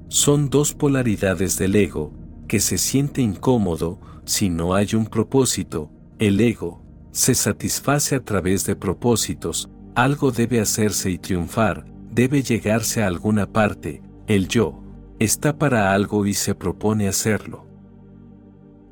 Son 0.10 0.50
dos 0.50 0.74
polaridades 0.74 1.58
del 1.58 1.76
ego, 1.76 2.14
que 2.48 2.60
se 2.60 2.78
siente 2.78 3.22
incómodo 3.22 4.00
si 4.26 4.50
no 4.50 4.74
hay 4.74 4.94
un 4.94 5.06
propósito, 5.06 5.90
el 6.20 6.40
ego, 6.40 6.82
se 7.12 7.36
satisface 7.36 8.16
a 8.16 8.24
través 8.24 8.66
de 8.66 8.76
propósitos, 8.76 9.70
algo 9.96 10.32
debe 10.32 10.60
hacerse 10.60 11.10
y 11.12 11.18
triunfar, 11.18 11.86
debe 12.12 12.44
llegarse 12.44 13.04
a 13.04 13.08
alguna 13.08 13.52
parte, 13.52 14.02
el 14.28 14.48
yo, 14.48 14.84
está 15.20 15.58
para 15.58 15.94
algo 15.94 16.26
y 16.26 16.34
se 16.34 16.56
propone 16.56 17.08
hacerlo. 17.08 17.66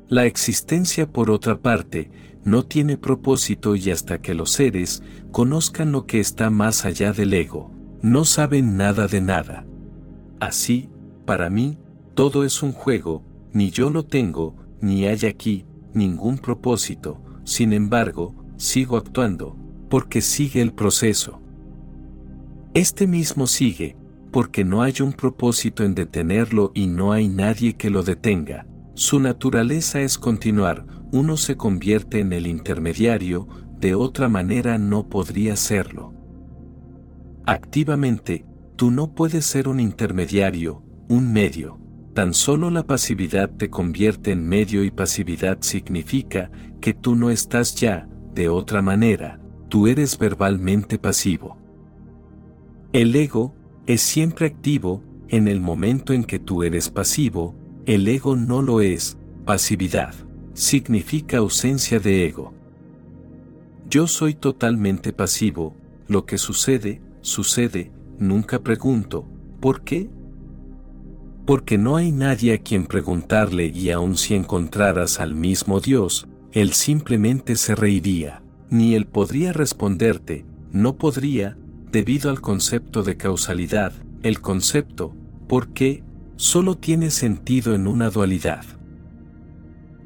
La 0.08 0.26
existencia 0.26 1.10
por 1.10 1.30
otra 1.30 1.58
parte, 1.58 2.10
no 2.44 2.64
tiene 2.64 2.96
propósito 2.96 3.76
y 3.76 3.90
hasta 3.90 4.20
que 4.20 4.34
los 4.34 4.50
seres 4.50 5.02
conozcan 5.30 5.92
lo 5.92 6.06
que 6.06 6.20
está 6.20 6.50
más 6.50 6.84
allá 6.84 7.12
del 7.12 7.34
ego, 7.34 7.70
no 8.02 8.24
saben 8.24 8.76
nada 8.76 9.06
de 9.06 9.20
nada. 9.20 9.64
Así, 10.40 10.90
para 11.24 11.50
mí, 11.50 11.78
todo 12.14 12.44
es 12.44 12.62
un 12.62 12.72
juego, 12.72 13.22
ni 13.52 13.70
yo 13.70 13.90
lo 13.90 14.04
tengo, 14.04 14.56
ni 14.80 15.06
hay 15.06 15.26
aquí, 15.26 15.66
ningún 15.94 16.38
propósito, 16.38 17.22
sin 17.44 17.72
embargo, 17.72 18.34
sigo 18.56 18.96
actuando, 18.96 19.56
porque 19.88 20.20
sigue 20.20 20.60
el 20.60 20.72
proceso. 20.72 21.40
Este 22.74 23.06
mismo 23.06 23.46
sigue, 23.46 23.96
porque 24.32 24.64
no 24.64 24.82
hay 24.82 24.94
un 25.00 25.12
propósito 25.12 25.84
en 25.84 25.94
detenerlo 25.94 26.72
y 26.74 26.86
no 26.86 27.12
hay 27.12 27.28
nadie 27.28 27.74
que 27.74 27.90
lo 27.90 28.02
detenga. 28.02 28.66
Su 28.94 29.20
naturaleza 29.20 30.00
es 30.00 30.18
continuar, 30.18 30.86
uno 31.12 31.36
se 31.36 31.56
convierte 31.56 32.20
en 32.20 32.32
el 32.32 32.46
intermediario, 32.46 33.48
de 33.78 33.94
otra 33.94 34.28
manera 34.28 34.78
no 34.78 35.08
podría 35.08 35.56
serlo. 35.56 36.12
Activamente, 37.46 38.44
tú 38.76 38.90
no 38.90 39.14
puedes 39.14 39.46
ser 39.46 39.66
un 39.66 39.80
intermediario, 39.80 40.82
un 41.08 41.32
medio. 41.32 41.78
Tan 42.14 42.34
solo 42.34 42.70
la 42.70 42.86
pasividad 42.86 43.50
te 43.50 43.70
convierte 43.70 44.32
en 44.32 44.46
medio 44.46 44.84
y 44.84 44.90
pasividad 44.90 45.58
significa 45.62 46.50
que 46.80 46.92
tú 46.92 47.16
no 47.16 47.30
estás 47.30 47.74
ya, 47.74 48.06
de 48.34 48.50
otra 48.50 48.82
manera, 48.82 49.40
tú 49.68 49.86
eres 49.86 50.18
verbalmente 50.18 50.98
pasivo. 50.98 51.56
El 52.92 53.16
ego 53.16 53.54
es 53.86 54.02
siempre 54.02 54.46
activo, 54.46 55.02
en 55.28 55.48
el 55.48 55.60
momento 55.60 56.12
en 56.12 56.24
que 56.24 56.38
tú 56.38 56.62
eres 56.62 56.90
pasivo, 56.90 57.54
el 57.86 58.06
ego 58.08 58.36
no 58.36 58.62
lo 58.62 58.80
es, 58.80 59.16
pasividad 59.44 60.14
significa 60.54 61.38
ausencia 61.38 61.98
de 61.98 62.26
ego. 62.26 62.52
Yo 63.88 64.06
soy 64.06 64.34
totalmente 64.34 65.12
pasivo, 65.12 65.74
lo 66.08 66.24
que 66.24 66.38
sucede, 66.38 67.00
sucede, 67.20 67.90
nunca 68.18 68.60
pregunto, 68.60 69.26
¿por 69.60 69.82
qué? 69.82 70.10
Porque 71.46 71.78
no 71.78 71.96
hay 71.96 72.12
nadie 72.12 72.54
a 72.54 72.58
quien 72.58 72.86
preguntarle 72.86 73.66
y 73.66 73.90
aun 73.90 74.16
si 74.16 74.34
encontraras 74.34 75.20
al 75.20 75.34
mismo 75.34 75.80
Dios, 75.80 76.28
él 76.52 76.72
simplemente 76.72 77.56
se 77.56 77.74
reiría, 77.74 78.42
ni 78.70 78.94
él 78.94 79.06
podría 79.06 79.52
responderte, 79.52 80.44
no 80.70 80.96
podría, 80.96 81.56
debido 81.90 82.30
al 82.30 82.40
concepto 82.40 83.02
de 83.02 83.16
causalidad, 83.16 83.92
el 84.22 84.40
concepto, 84.40 85.14
¿por 85.48 85.68
qué? 85.68 86.02
Solo 86.42 86.76
tiene 86.76 87.12
sentido 87.12 87.72
en 87.72 87.86
una 87.86 88.10
dualidad. 88.10 88.64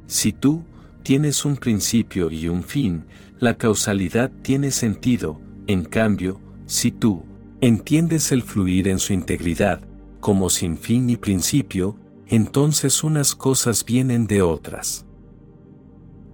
Si 0.07 0.35
tú 0.35 0.65
tienes 1.03 1.47
un 1.47 1.57
principio 1.57 2.31
y 2.31 2.49
un 2.49 2.63
fin, 2.63 3.07
la 3.39 3.57
causalidad 3.57 4.31
tiene 4.43 4.71
sentido, 4.71 5.41
en 5.67 5.87
cambio, 5.87 6.39
si 6.67 6.93
tú 6.93 7.25
entiendes 7.63 8.33
el 8.33 8.43
fluir 8.43 8.87
en 8.89 8.99
su 8.99 9.15
integridad, 9.15 9.81
como 10.21 10.51
sin 10.51 10.77
fin 10.77 11.07
ni 11.07 11.17
principio, 11.17 11.97
entonces 12.27 13.03
unas 13.03 13.35
cosas 13.35 13.83
vienen 13.83 14.27
de 14.27 14.43
otras. 14.43 15.07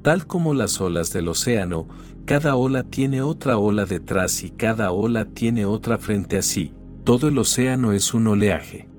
Tal 0.02 0.26
como 0.26 0.52
las 0.52 0.80
olas 0.80 1.12
del 1.12 1.28
océano, 1.28 1.86
cada 2.24 2.56
ola 2.56 2.82
tiene 2.82 3.22
otra 3.22 3.56
ola 3.56 3.84
detrás 3.84 4.42
y 4.42 4.50
cada 4.50 4.90
ola 4.90 5.26
tiene 5.26 5.64
otra 5.64 5.96
frente 5.96 6.38
a 6.38 6.42
sí, 6.42 6.74
todo 7.04 7.28
el 7.28 7.38
océano 7.38 7.92
es 7.92 8.14
un 8.14 8.26
oleaje. 8.26 8.91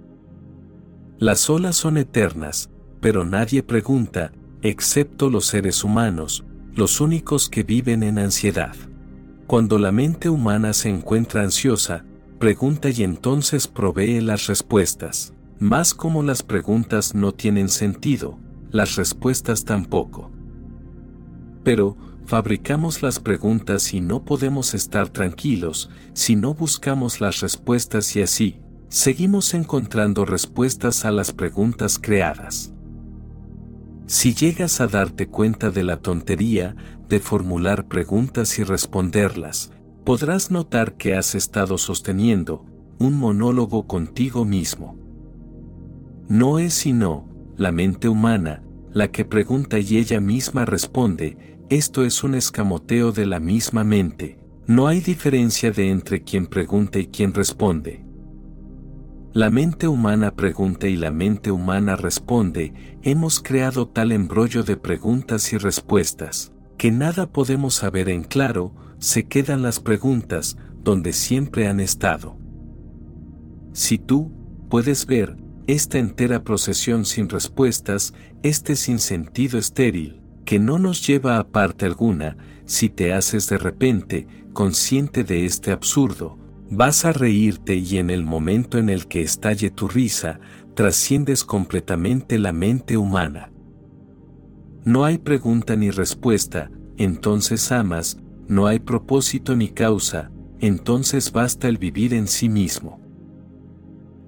Las 1.20 1.50
olas 1.50 1.76
son 1.76 1.98
eternas, 1.98 2.70
pero 3.00 3.26
nadie 3.26 3.64
pregunta, 3.64 4.32
excepto 4.62 5.30
los 5.30 5.46
seres 5.46 5.84
humanos, 5.84 6.46
los 6.74 7.02
únicos 7.02 7.50
que 7.50 7.64
viven 7.64 8.04
en 8.04 8.18
ansiedad. 8.18 8.76
Cuando 9.46 9.78
la 9.78 9.92
mente 9.92 10.30
humana 10.30 10.74
se 10.74 10.90
encuentra 10.90 11.44
ansiosa, 11.44 12.06
pregunta 12.40 12.90
y 12.90 13.04
entonces 13.04 13.68
provee 13.68 14.22
las 14.22 14.48
respuestas. 14.48 15.34
Más 15.60 15.94
como 15.94 16.24
las 16.24 16.44
preguntas 16.44 17.14
no 17.14 17.32
tienen 17.32 17.70
sentido, 17.70 18.40
las 18.72 18.96
respuestas 18.96 19.66
tampoco. 19.66 20.32
Pero, 21.64 21.96
fabricamos 22.26 23.02
las 23.02 23.20
preguntas 23.20 23.94
y 23.94 24.02
no 24.02 24.24
podemos 24.24 24.74
estar 24.74 25.10
tranquilos 25.10 25.90
si 26.14 26.36
no 26.36 26.54
buscamos 26.54 27.22
las 27.22 27.42
respuestas 27.42 28.16
y 28.16 28.22
así, 28.24 28.63
seguimos 28.94 29.56
encontrando 29.56 30.24
respuestas 30.24 31.04
a 31.04 31.10
las 31.10 31.34
preguntas 31.34 31.98
creadas. 31.98 32.76
Si 34.06 34.36
llegas 34.36 34.82
a 34.82 34.88
darte 34.88 35.28
cuenta 35.28 35.72
de 35.72 35.82
la 35.82 35.98
tontería 35.98 36.76
de 37.10 37.20
formular 37.20 37.88
preguntas 37.88 38.60
y 38.60 38.64
responderlas, 38.64 39.72
podrás 40.04 40.52
notar 40.52 40.94
que 40.94 41.16
has 41.16 41.34
estado 41.34 41.80
sosteniendo 41.80 42.68
un 43.00 43.18
monólogo 43.18 43.88
contigo 43.88 44.46
mismo. 44.46 44.96
No 46.30 46.60
es 46.60 46.76
sino 46.76 47.28
la 47.58 47.72
mente 47.72 48.08
humana 48.08 48.62
la 48.92 49.08
que 49.08 49.26
pregunta 49.26 49.80
y 49.80 49.98
ella 49.98 50.22
misma 50.22 50.66
responde, 50.66 51.58
esto 51.72 52.06
es 52.06 52.24
un 52.24 52.36
escamoteo 52.36 53.12
de 53.12 53.26
la 53.26 53.40
misma 53.40 53.84
mente, 53.84 54.38
no 54.68 54.86
hay 54.86 55.00
diferencia 55.00 55.72
de 55.72 55.90
entre 55.90 56.22
quien 56.22 56.46
pregunta 56.46 57.00
y 57.00 57.08
quien 57.08 57.34
responde. 57.34 58.03
La 59.34 59.50
mente 59.50 59.88
humana 59.88 60.36
pregunta 60.36 60.88
y 60.88 60.96
la 60.96 61.10
mente 61.10 61.50
humana 61.50 61.96
responde, 61.96 62.72
hemos 63.02 63.40
creado 63.40 63.88
tal 63.88 64.12
embrollo 64.12 64.62
de 64.62 64.78
preguntas 64.78 65.54
y 65.54 65.58
respuestas, 65.58 66.52
que 66.78 66.92
nada 66.92 67.26
podemos 67.26 67.74
saber 67.74 68.10
en 68.10 68.26
claro, 68.26 68.76
se 69.00 69.26
quedan 69.26 69.64
las 69.64 69.80
preguntas, 69.80 70.56
donde 70.84 71.14
siempre 71.14 71.68
han 71.68 71.80
estado. 71.80 72.38
Si 73.72 73.98
tú, 73.98 74.32
puedes 74.70 75.08
ver, 75.08 75.36
esta 75.66 75.98
entera 75.98 76.44
procesión 76.44 77.04
sin 77.04 77.28
respuestas, 77.28 78.14
este 78.44 78.76
sinsentido 78.76 79.58
estéril, 79.58 80.22
que 80.46 80.60
no 80.60 80.78
nos 80.78 81.08
lleva 81.08 81.40
a 81.40 81.48
parte 81.48 81.88
alguna, 81.88 82.38
si 82.66 82.88
te 82.88 83.14
haces 83.14 83.50
de 83.50 83.58
repente 83.58 84.28
consciente 84.54 85.24
de 85.24 85.48
este 85.48 85.72
absurdo, 85.72 86.38
vas 86.70 87.06
a 87.06 87.14
reírte 87.14 87.76
y 87.76 87.98
en 87.98 88.10
el 88.10 88.24
momento 88.24 88.78
en 88.78 88.90
el 88.90 89.08
que 89.08 89.22
estalle 89.22 89.70
tu 89.70 89.88
risa, 89.88 90.40
trasciendes 90.76 91.44
completamente 91.44 92.40
la 92.40 92.52
mente 92.52 92.98
humana. 92.98 93.52
No 94.86 95.06
hay 95.06 95.18
pregunta 95.18 95.76
ni 95.76 95.92
respuesta, 95.92 96.72
entonces 96.98 97.72
amas, 97.72 98.18
no 98.48 98.68
hay 98.68 98.80
propósito 98.80 99.56
ni 99.56 99.70
causa, 99.70 100.32
entonces 100.60 101.32
basta 101.32 101.68
el 101.68 101.78
vivir 101.78 102.14
en 102.14 102.28
sí 102.28 102.50
mismo. 102.50 103.00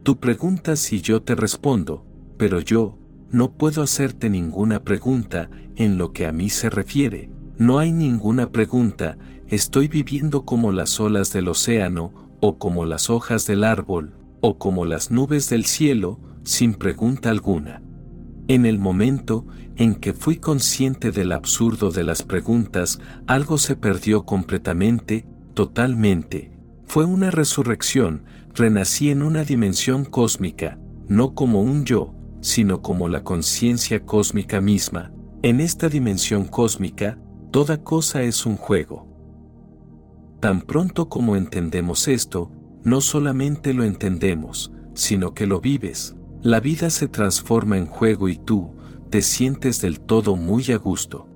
Tú 0.04 0.20
preguntas 0.20 0.94
y 0.94 1.01
yo 1.01 1.22
te 1.24 1.36
respondo, 1.36 2.06
pero 2.38 2.60
yo, 2.60 2.98
no 3.32 3.54
puedo 3.54 3.82
hacerte 3.82 4.30
ninguna 4.30 4.84
pregunta 4.84 5.50
en 5.75 5.98
lo 5.98 6.13
que 6.13 6.25
a 6.25 6.32
mí 6.32 6.50
se 6.50 6.70
refiere. 6.70 7.30
No 7.58 7.80
hay 7.80 7.92
ninguna 7.92 8.51
pregunta, 8.51 9.18
estoy 9.48 9.88
viviendo 9.88 10.46
como 10.46 10.72
las 10.72 11.00
olas 11.00 11.34
del 11.34 11.48
océano, 11.48 12.25
o 12.48 12.60
como 12.60 12.86
las 12.86 13.10
hojas 13.10 13.48
del 13.48 13.64
árbol, 13.64 14.14
o 14.40 14.60
como 14.60 14.86
las 14.86 15.10
nubes 15.10 15.50
del 15.50 15.66
cielo, 15.66 16.20
sin 16.44 16.75
pregunta 16.75 17.32
alguna. 17.32 17.82
En 18.48 18.68
el 18.68 18.78
momento 18.78 19.48
en 19.78 19.96
que 19.96 20.14
fui 20.14 20.38
consciente 20.38 21.12
del 21.12 21.32
absurdo 21.32 21.90
de 21.90 22.04
las 22.04 22.22
preguntas, 22.22 23.00
algo 23.25 23.58
se 23.58 23.75
perdió 23.75 24.25
completamente, 24.25 25.25
totalmente. 25.56 26.52
Fue 26.86 27.06
una 27.06 27.32
resurrección, 27.32 28.25
renací 28.54 29.10
en 29.10 29.24
una 29.24 29.44
dimensión 29.44 30.06
cósmica, 30.06 30.78
no 31.08 31.34
como 31.34 31.64
un 31.64 31.84
yo, 31.84 32.14
sino 32.42 32.84
como 32.84 33.10
la 33.10 33.24
conciencia 33.24 34.06
cósmica 34.06 34.62
misma. 34.62 35.12
En 35.42 35.60
esta 35.60 35.90
dimensión 35.90 36.46
cósmica, 36.46 37.18
toda 37.50 37.82
cosa 37.82 38.22
es 38.22 38.46
un 38.46 38.56
juego. 38.56 39.15
Tan 40.46 40.62
pronto 40.62 41.10
como 41.10 41.36
entendemos 41.36 42.08
esto, 42.08 42.52
no 42.84 43.02
solamente 43.02 43.74
lo 43.74 43.84
entendemos, 43.84 44.72
sino 44.94 45.34
que 45.34 45.48
lo 45.48 45.60
vives. 45.60 46.16
La 46.44 46.60
vida 46.60 46.92
se 46.92 47.08
transforma 47.08 47.79
en 47.79 47.88
juego 47.88 48.29
y 48.29 48.38
tú, 48.38 48.75
te 49.10 49.24
sientes 49.24 49.81
del 49.81 50.00
todo 50.00 50.36
muy 50.36 50.72
a 50.72 50.77
gusto. 50.77 51.27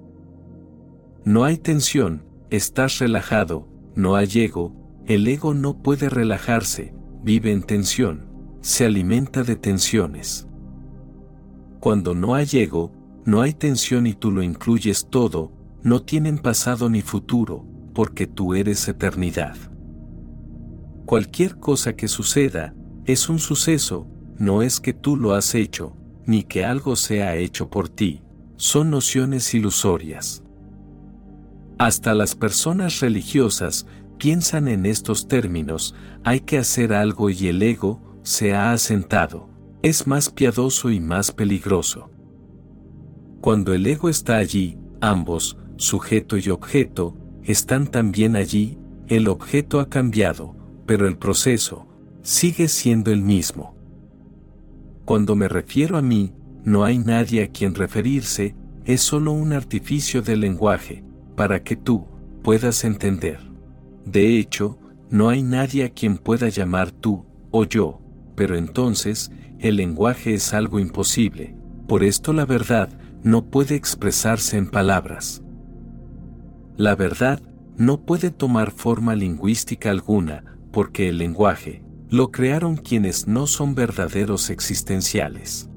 No 1.26 1.44
hay 1.44 1.58
tensión, 1.58 2.24
estás 2.52 3.00
relajado, 3.00 3.68
no 3.96 4.16
hay 4.16 4.30
ego, 4.42 4.76
el 5.08 5.28
ego 5.28 5.56
no 5.56 5.82
puede 5.82 6.08
relajarse, 6.08 6.94
vive 7.24 7.52
en 7.52 7.64
tensión, 7.64 8.28
se 8.62 8.86
alimenta 8.86 9.42
de 9.42 9.56
tensiones. 9.56 10.48
Cuando 11.80 12.14
no 12.14 12.36
hay 12.36 12.48
ego, 12.52 12.92
no 13.26 13.42
hay 13.42 13.54
tensión 13.54 14.06
y 14.06 14.14
tú 14.14 14.30
lo 14.30 14.44
incluyes 14.44 15.08
todo, 15.10 15.52
no 15.82 16.04
tienen 16.04 16.38
pasado 16.38 16.92
ni 16.92 17.02
futuro, 17.02 17.66
porque 18.00 18.28
tú 18.28 18.56
eres 18.56 18.88
eternidad. 18.88 19.58
Cualquier 21.06 21.58
cosa 21.58 21.98
que 21.98 22.08
suceda, 22.08 22.74
es 23.04 23.28
un 23.28 23.40
suceso, 23.40 24.08
no 24.38 24.62
es 24.62 24.80
que 24.80 24.94
tú 24.94 25.18
lo 25.18 25.34
has 25.34 25.54
hecho, 25.54 25.98
ni 26.26 26.44
que 26.44 26.64
algo 26.64 26.96
sea 26.96 27.36
hecho 27.36 27.70
por 27.70 27.90
ti, 27.90 28.22
son 28.56 28.90
nociones 28.90 29.54
ilusorias. 29.54 30.46
Hasta 31.78 32.14
las 32.14 32.36
personas 32.36 33.02
religiosas 33.02 33.86
piensan 34.18 34.70
en 34.70 34.86
estos 34.86 35.28
términos, 35.28 35.94
hay 36.24 36.40
que 36.40 36.58
hacer 36.58 36.94
algo 36.94 37.30
y 37.30 37.50
el 37.50 37.62
ego 37.62 38.18
se 38.24 38.56
ha 38.56 38.72
asentado, 38.72 39.50
es 39.82 40.08
más 40.08 40.30
piadoso 40.30 40.90
y 40.90 41.02
más 41.02 41.34
peligroso. 41.34 42.10
Cuando 43.42 43.74
el 43.74 43.86
ego 43.86 44.08
está 44.08 44.38
allí, 44.38 44.78
ambos, 45.02 45.58
sujeto 45.76 46.38
y 46.38 46.48
objeto, 46.50 47.19
están 47.50 47.88
también 47.88 48.36
allí, 48.36 48.78
el 49.08 49.28
objeto 49.28 49.80
ha 49.80 49.90
cambiado, 49.90 50.56
pero 50.86 51.08
el 51.08 51.18
proceso 51.18 51.88
sigue 52.22 52.68
siendo 52.68 53.12
el 53.12 53.24
mismo. 53.24 53.76
Cuando 55.04 55.36
me 55.36 55.48
refiero 55.48 55.98
a 55.98 56.04
mí, 56.04 56.32
no 56.64 56.84
hay 56.84 57.00
nadie 57.00 57.42
a 57.42 57.48
quien 57.48 57.74
referirse, 57.74 58.56
es 58.86 59.02
solo 59.02 59.32
un 59.32 59.54
artificio 59.54 60.22
del 60.22 60.42
lenguaje, 60.42 61.04
para 61.36 61.64
que 61.64 61.76
tú 61.76 62.06
puedas 62.44 62.84
entender. 62.84 63.40
De 64.06 64.38
hecho, 64.38 64.78
no 65.10 65.30
hay 65.30 65.42
nadie 65.42 65.86
a 65.86 65.90
quien 65.90 66.20
pueda 66.20 66.50
llamar 66.50 66.92
tú 66.92 67.26
o 67.50 67.64
yo, 67.64 68.00
pero 68.36 68.58
entonces, 68.58 69.32
el 69.58 69.78
lenguaje 69.78 70.36
es 70.36 70.54
algo 70.54 70.78
imposible, 70.78 71.56
por 71.88 72.04
esto 72.04 72.32
la 72.32 72.46
verdad 72.46 72.90
no 73.24 73.46
puede 73.50 73.74
expresarse 73.74 74.56
en 74.56 74.70
palabras. 74.70 75.42
La 76.80 76.96
verdad 76.96 77.42
no 77.76 78.06
puede 78.06 78.32
tomar 78.32 78.72
forma 78.72 79.14
lingüística 79.14 79.90
alguna, 79.90 80.46
porque 80.72 81.10
el 81.10 81.18
lenguaje 81.18 81.84
lo 82.10 82.32
crearon 82.32 82.78
quienes 82.78 83.28
no 83.28 83.48
son 83.48 83.76
verdaderos 83.76 84.50
existenciales. 84.50 85.70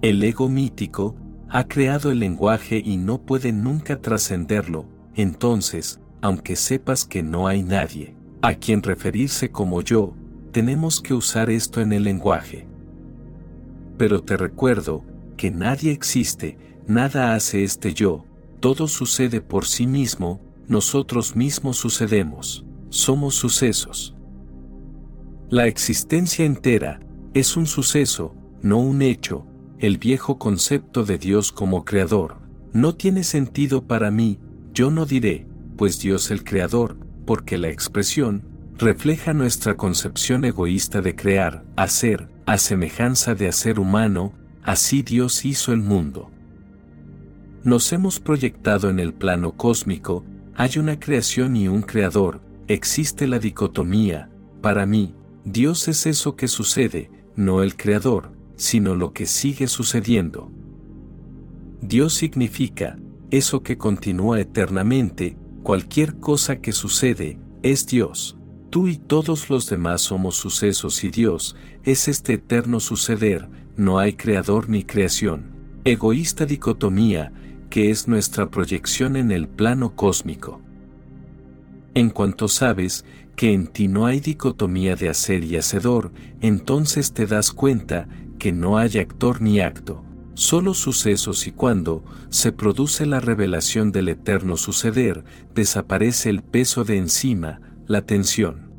El 0.00 0.22
ego 0.22 0.48
mítico 0.48 1.14
ha 1.50 1.68
creado 1.68 2.10
el 2.10 2.20
lenguaje 2.20 2.80
y 2.82 2.96
no 2.96 3.20
puede 3.20 3.52
nunca 3.52 4.00
trascenderlo, 4.00 4.88
entonces, 5.14 6.00
aunque 6.22 6.56
sepas 6.56 7.04
que 7.04 7.22
no 7.22 7.46
hay 7.46 7.62
nadie 7.62 8.16
a 8.40 8.54
quien 8.54 8.82
referirse 8.82 9.50
como 9.50 9.82
yo, 9.82 10.14
tenemos 10.52 11.02
que 11.02 11.12
usar 11.12 11.50
esto 11.50 11.82
en 11.82 11.92
el 11.92 12.04
lenguaje. 12.04 12.66
Pero 13.98 14.22
te 14.22 14.38
recuerdo 14.38 15.04
que 15.36 15.50
nadie 15.50 15.92
existe, 15.92 16.56
nada 16.86 17.34
hace 17.34 17.62
este 17.62 17.92
yo, 17.92 18.25
todo 18.60 18.88
sucede 18.88 19.40
por 19.40 19.66
sí 19.66 19.86
mismo, 19.86 20.40
nosotros 20.68 21.36
mismos 21.36 21.76
sucedemos, 21.76 22.64
somos 22.88 23.34
sucesos. 23.34 24.14
La 25.48 25.66
existencia 25.66 26.44
entera 26.44 27.00
es 27.34 27.56
un 27.56 27.66
suceso, 27.66 28.34
no 28.62 28.78
un 28.78 29.02
hecho, 29.02 29.46
el 29.78 29.98
viejo 29.98 30.38
concepto 30.38 31.04
de 31.04 31.18
Dios 31.18 31.52
como 31.52 31.84
creador, 31.84 32.38
no 32.72 32.94
tiene 32.94 33.24
sentido 33.24 33.86
para 33.86 34.10
mí, 34.10 34.38
yo 34.72 34.90
no 34.90 35.06
diré, 35.06 35.46
pues 35.76 35.98
Dios 35.98 36.30
el 36.30 36.44
Creador, 36.44 36.98
porque 37.24 37.58
la 37.58 37.68
expresión 37.68 38.42
refleja 38.76 39.32
nuestra 39.32 39.76
concepción 39.76 40.44
egoísta 40.44 41.00
de 41.00 41.14
crear, 41.14 41.64
hacer, 41.76 42.28
a 42.44 42.58
semejanza 42.58 43.34
de 43.34 43.48
hacer 43.48 43.78
humano, 43.78 44.32
así 44.62 45.02
Dios 45.02 45.44
hizo 45.44 45.72
el 45.72 45.80
mundo. 45.80 46.30
Nos 47.66 47.92
hemos 47.92 48.20
proyectado 48.20 48.88
en 48.88 49.00
el 49.00 49.12
plano 49.12 49.56
cósmico, 49.56 50.24
hay 50.54 50.78
una 50.78 51.00
creación 51.00 51.56
y 51.56 51.66
un 51.66 51.82
creador, 51.82 52.40
existe 52.68 53.26
la 53.26 53.40
dicotomía, 53.40 54.30
para 54.62 54.86
mí, 54.86 55.16
Dios 55.44 55.88
es 55.88 56.06
eso 56.06 56.36
que 56.36 56.46
sucede, 56.46 57.10
no 57.34 57.64
el 57.64 57.76
creador, 57.76 58.30
sino 58.54 58.94
lo 58.94 59.12
que 59.12 59.26
sigue 59.26 59.66
sucediendo. 59.66 60.48
Dios 61.80 62.14
significa, 62.14 63.00
eso 63.32 63.64
que 63.64 63.76
continúa 63.76 64.40
eternamente, 64.40 65.36
Cualquier 65.64 66.20
cosa 66.20 66.60
que 66.60 66.70
sucede, 66.70 67.40
es 67.64 67.88
Dios. 67.88 68.38
Tú 68.70 68.86
y 68.86 68.98
todos 68.98 69.50
los 69.50 69.68
demás 69.68 70.00
somos 70.00 70.36
sucesos 70.36 71.02
y 71.02 71.10
Dios 71.10 71.56
es 71.82 72.06
este 72.06 72.34
eterno 72.34 72.78
suceder, 72.78 73.48
no 73.76 73.98
hay 73.98 74.12
creador 74.12 74.68
ni 74.68 74.84
creación. 74.84 75.46
Egoísta 75.84 76.46
dicotomía, 76.46 77.32
que 77.70 77.90
es 77.90 78.08
nuestra 78.08 78.50
proyección 78.50 79.16
en 79.16 79.30
el 79.30 79.48
plano 79.48 79.94
cósmico. 79.94 80.60
En 81.94 82.10
cuanto 82.10 82.48
sabes 82.48 83.04
que 83.36 83.52
en 83.52 83.66
ti 83.66 83.88
no 83.88 84.06
hay 84.06 84.20
dicotomía 84.20 84.96
de 84.96 85.08
hacer 85.08 85.44
y 85.44 85.56
hacedor, 85.56 86.12
entonces 86.40 87.12
te 87.12 87.26
das 87.26 87.52
cuenta 87.52 88.08
que 88.38 88.52
no 88.52 88.78
hay 88.78 88.98
actor 88.98 89.40
ni 89.40 89.60
acto, 89.60 90.02
solo 90.34 90.74
sucesos 90.74 91.46
y 91.46 91.52
cuando 91.52 92.04
se 92.28 92.52
produce 92.52 93.06
la 93.06 93.20
revelación 93.20 93.92
del 93.92 94.08
eterno 94.08 94.56
suceder, 94.56 95.24
desaparece 95.54 96.30
el 96.30 96.42
peso 96.42 96.84
de 96.84 96.98
encima, 96.98 97.60
la 97.86 98.02
tensión. 98.02 98.70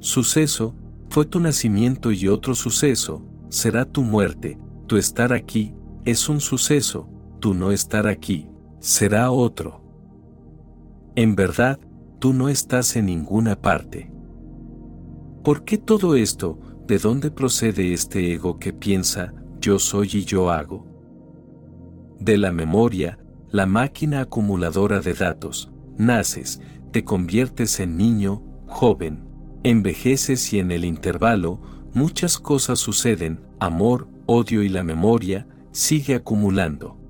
Suceso, 0.00 0.74
fue 1.08 1.26
tu 1.26 1.40
nacimiento 1.40 2.12
y 2.12 2.28
otro 2.28 2.54
suceso, 2.54 3.24
será 3.48 3.84
tu 3.84 4.02
muerte, 4.02 4.58
tu 4.86 4.96
estar 4.96 5.32
aquí, 5.32 5.74
es 6.04 6.28
un 6.28 6.40
suceso, 6.40 7.08
tu 7.42 7.54
no 7.54 7.72
estar 7.72 8.06
aquí, 8.06 8.46
será 8.78 9.32
otro. 9.32 9.82
En 11.16 11.34
verdad, 11.34 11.80
tú 12.20 12.32
no 12.32 12.48
estás 12.48 12.94
en 12.94 13.06
ninguna 13.06 13.60
parte. 13.60 14.12
¿Por 15.42 15.64
qué 15.64 15.76
todo 15.76 16.14
esto? 16.14 16.60
¿De 16.86 16.98
dónde 16.98 17.32
procede 17.32 17.92
este 17.92 18.32
ego 18.32 18.60
que 18.60 18.72
piensa, 18.72 19.34
yo 19.60 19.80
soy 19.80 20.08
y 20.12 20.24
yo 20.24 20.52
hago? 20.52 20.86
De 22.20 22.38
la 22.38 22.52
memoria, 22.52 23.18
la 23.50 23.66
máquina 23.66 24.20
acumuladora 24.20 25.00
de 25.00 25.14
datos, 25.14 25.72
naces, 25.98 26.60
te 26.92 27.02
conviertes 27.04 27.80
en 27.80 27.96
niño, 27.96 28.40
joven, 28.68 29.24
envejeces 29.64 30.52
y 30.52 30.60
en 30.60 30.70
el 30.70 30.84
intervalo, 30.84 31.60
muchas 31.92 32.38
cosas 32.38 32.78
suceden, 32.78 33.40
amor, 33.58 34.06
odio 34.26 34.62
y 34.62 34.68
la 34.68 34.84
memoria, 34.84 35.48
sigue 35.72 36.14
acumulando. 36.14 37.01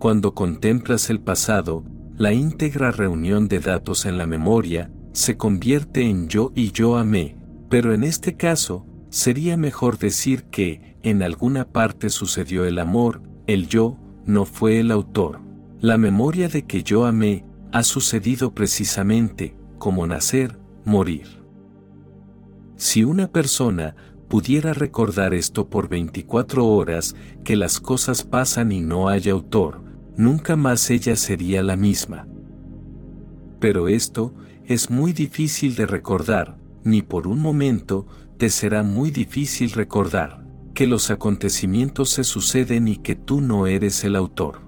Cuando 0.00 0.32
contemplas 0.32 1.10
el 1.10 1.20
pasado, 1.20 1.84
la 2.16 2.32
íntegra 2.32 2.90
reunión 2.90 3.48
de 3.48 3.60
datos 3.60 4.06
en 4.06 4.16
la 4.16 4.26
memoria 4.26 4.90
se 5.12 5.36
convierte 5.36 6.08
en 6.08 6.26
yo 6.26 6.52
y 6.54 6.72
yo 6.72 6.96
amé, 6.96 7.36
pero 7.68 7.92
en 7.92 8.02
este 8.02 8.34
caso, 8.34 8.86
sería 9.10 9.58
mejor 9.58 9.98
decir 9.98 10.44
que, 10.44 10.96
en 11.02 11.22
alguna 11.22 11.66
parte 11.66 12.08
sucedió 12.08 12.64
el 12.64 12.78
amor, 12.78 13.20
el 13.46 13.68
yo, 13.68 13.98
no 14.24 14.46
fue 14.46 14.80
el 14.80 14.90
autor. 14.90 15.42
La 15.80 15.98
memoria 15.98 16.48
de 16.48 16.64
que 16.64 16.82
yo 16.82 17.04
amé, 17.04 17.44
ha 17.70 17.82
sucedido 17.82 18.54
precisamente, 18.54 19.54
como 19.76 20.06
nacer, 20.06 20.58
morir. 20.86 21.44
Si 22.76 23.04
una 23.04 23.28
persona 23.28 23.96
pudiera 24.28 24.72
recordar 24.72 25.34
esto 25.34 25.68
por 25.68 25.90
24 25.90 26.66
horas, 26.66 27.14
que 27.44 27.54
las 27.54 27.80
cosas 27.80 28.24
pasan 28.24 28.72
y 28.72 28.80
no 28.80 29.10
hay 29.10 29.28
autor, 29.28 29.89
nunca 30.16 30.56
más 30.56 30.90
ella 30.90 31.16
sería 31.16 31.62
la 31.62 31.76
misma. 31.76 32.26
Pero 33.58 33.88
esto 33.88 34.34
es 34.64 34.90
muy 34.90 35.12
difícil 35.12 35.74
de 35.74 35.86
recordar, 35.86 36.56
ni 36.84 37.02
por 37.02 37.26
un 37.26 37.40
momento 37.40 38.06
te 38.38 38.50
será 38.50 38.82
muy 38.82 39.10
difícil 39.10 39.70
recordar 39.72 40.46
que 40.74 40.86
los 40.86 41.10
acontecimientos 41.10 42.10
se 42.10 42.24
suceden 42.24 42.88
y 42.88 42.96
que 42.96 43.16
tú 43.16 43.40
no 43.40 43.66
eres 43.66 44.04
el 44.04 44.16
autor. 44.16 44.60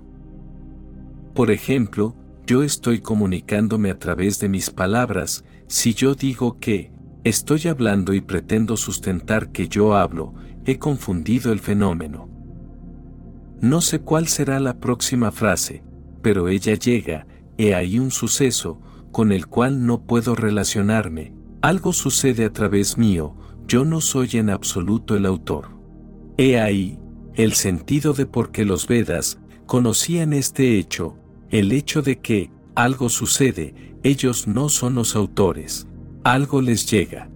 Por 1.34 1.50
ejemplo, 1.50 2.14
yo 2.46 2.62
estoy 2.62 3.00
comunicándome 3.00 3.90
a 3.90 3.98
través 3.98 4.38
de 4.40 4.48
mis 4.48 4.70
palabras, 4.70 5.44
si 5.68 5.94
yo 5.94 6.14
digo 6.14 6.58
que, 6.58 6.92
Estoy 7.24 7.68
hablando 7.68 8.14
y 8.14 8.20
pretendo 8.20 8.76
sustentar 8.76 9.52
que 9.52 9.68
yo 9.68 9.94
hablo, 9.94 10.34
he 10.64 10.80
confundido 10.80 11.52
el 11.52 11.60
fenómeno. 11.60 12.28
No 13.62 13.80
sé 13.80 14.00
cuál 14.00 14.28
será 14.28 14.60
la 14.60 14.78
próxima 14.78 15.32
frase, 15.32 15.82
pero 16.20 16.48
ella 16.48 16.74
llega, 16.74 17.26
he 17.56 17.74
ahí 17.74 17.98
un 17.98 18.10
suceso, 18.10 18.78
con 19.10 19.32
el 19.32 19.46
cual 19.46 19.86
no 19.86 20.02
puedo 20.02 20.34
relacionarme, 20.34 21.32
algo 21.62 21.94
sucede 21.94 22.44
a 22.44 22.52
través 22.52 22.98
mío, 22.98 23.34
yo 23.66 23.86
no 23.86 24.02
soy 24.02 24.28
en 24.34 24.50
absoluto 24.50 25.16
el 25.16 25.24
autor. 25.24 25.70
He 26.36 26.60
ahí, 26.60 26.98
el 27.32 27.54
sentido 27.54 28.12
de 28.12 28.26
por 28.26 28.52
qué 28.52 28.66
los 28.66 28.86
Vedas 28.86 29.38
conocían 29.64 30.34
este 30.34 30.76
hecho, 30.78 31.16
el 31.48 31.72
hecho 31.72 32.02
de 32.02 32.18
que, 32.18 32.50
algo 32.74 33.08
sucede, 33.08 33.96
ellos 34.02 34.46
no 34.46 34.68
son 34.68 34.96
los 34.96 35.16
autores 35.16 35.86
algo 36.24 36.62
les 36.62 36.88
llega. 36.90 37.28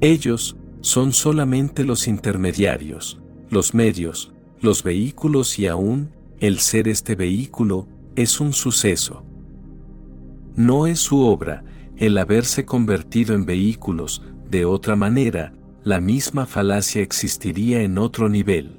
Ellos 0.00 0.56
son 0.80 1.12
solamente 1.12 1.84
los 1.84 2.08
intermediarios, 2.08 3.20
los 3.50 3.74
medios, 3.74 4.32
los 4.60 4.82
vehículos 4.82 5.58
y 5.58 5.66
aún, 5.66 6.10
el 6.38 6.58
ser 6.58 6.88
este 6.88 7.14
vehículo, 7.14 7.88
es 8.16 8.40
un 8.40 8.52
suceso. 8.52 9.24
No 10.54 10.86
es 10.86 10.98
su 10.98 11.20
obra, 11.22 11.64
el 11.96 12.18
haberse 12.18 12.64
convertido 12.64 13.34
en 13.34 13.46
vehículos, 13.46 14.22
de 14.50 14.64
otra 14.64 14.96
manera, 14.96 15.52
la 15.82 16.00
misma 16.00 16.44
falacia 16.44 17.02
existiría 17.02 17.82
en 17.82 17.96
otro 17.96 18.28
nivel. 18.28 18.78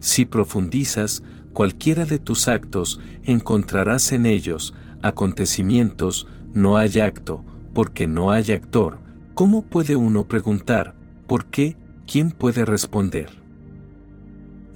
Si 0.00 0.24
profundizas, 0.24 1.22
cualquiera 1.52 2.04
de 2.04 2.18
tus 2.18 2.48
actos, 2.48 3.00
encontrarás 3.24 4.12
en 4.12 4.26
ellos, 4.26 4.74
acontecimientos, 5.02 6.26
no 6.54 6.76
hay 6.76 6.98
acto, 6.98 7.44
porque 7.72 8.08
no 8.08 8.30
hay 8.32 8.50
actor, 8.50 8.98
¿cómo 9.34 9.62
puede 9.62 9.94
uno 9.94 10.26
preguntar, 10.26 10.94
¿por 11.26 11.46
qué? 11.46 11.76
¿Quién 12.06 12.32
puede 12.32 12.64
responder? 12.64 13.39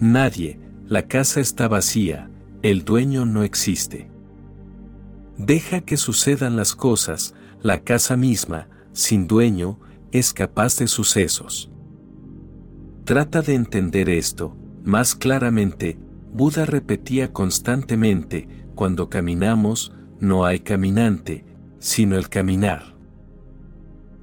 Nadie, 0.00 0.58
la 0.86 1.06
casa 1.06 1.40
está 1.40 1.68
vacía, 1.68 2.30
el 2.62 2.84
dueño 2.84 3.26
no 3.26 3.42
existe. 3.42 4.10
Deja 5.38 5.80
que 5.80 5.96
sucedan 5.96 6.56
las 6.56 6.74
cosas, 6.74 7.34
la 7.62 7.80
casa 7.80 8.16
misma, 8.16 8.68
sin 8.92 9.26
dueño, 9.26 9.78
es 10.12 10.32
capaz 10.32 10.76
de 10.78 10.86
sucesos. 10.86 11.70
Trata 13.04 13.42
de 13.42 13.54
entender 13.54 14.08
esto, 14.08 14.56
más 14.84 15.14
claramente, 15.14 15.98
Buda 16.32 16.66
repetía 16.66 17.32
constantemente, 17.32 18.48
cuando 18.74 19.08
caminamos, 19.08 19.92
no 20.20 20.44
hay 20.44 20.60
caminante, 20.60 21.44
sino 21.78 22.16
el 22.16 22.28
caminar. 22.28 22.96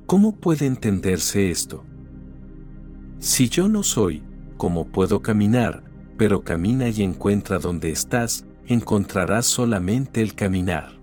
¿Cómo 0.07 0.35
puede 0.35 0.65
entenderse 0.65 1.51
esto? 1.51 1.85
Si 3.19 3.49
yo 3.49 3.69
no 3.69 3.83
soy, 3.83 4.23
¿cómo 4.61 4.85
puedo 4.85 5.23
caminar? 5.23 5.81
Pero 6.17 6.43
camina 6.43 6.87
y 6.87 7.01
encuentra 7.01 7.57
donde 7.57 7.89
estás, 7.89 8.45
encontrarás 8.67 9.47
solamente 9.47 10.21
el 10.21 10.35
caminar. 10.35 10.99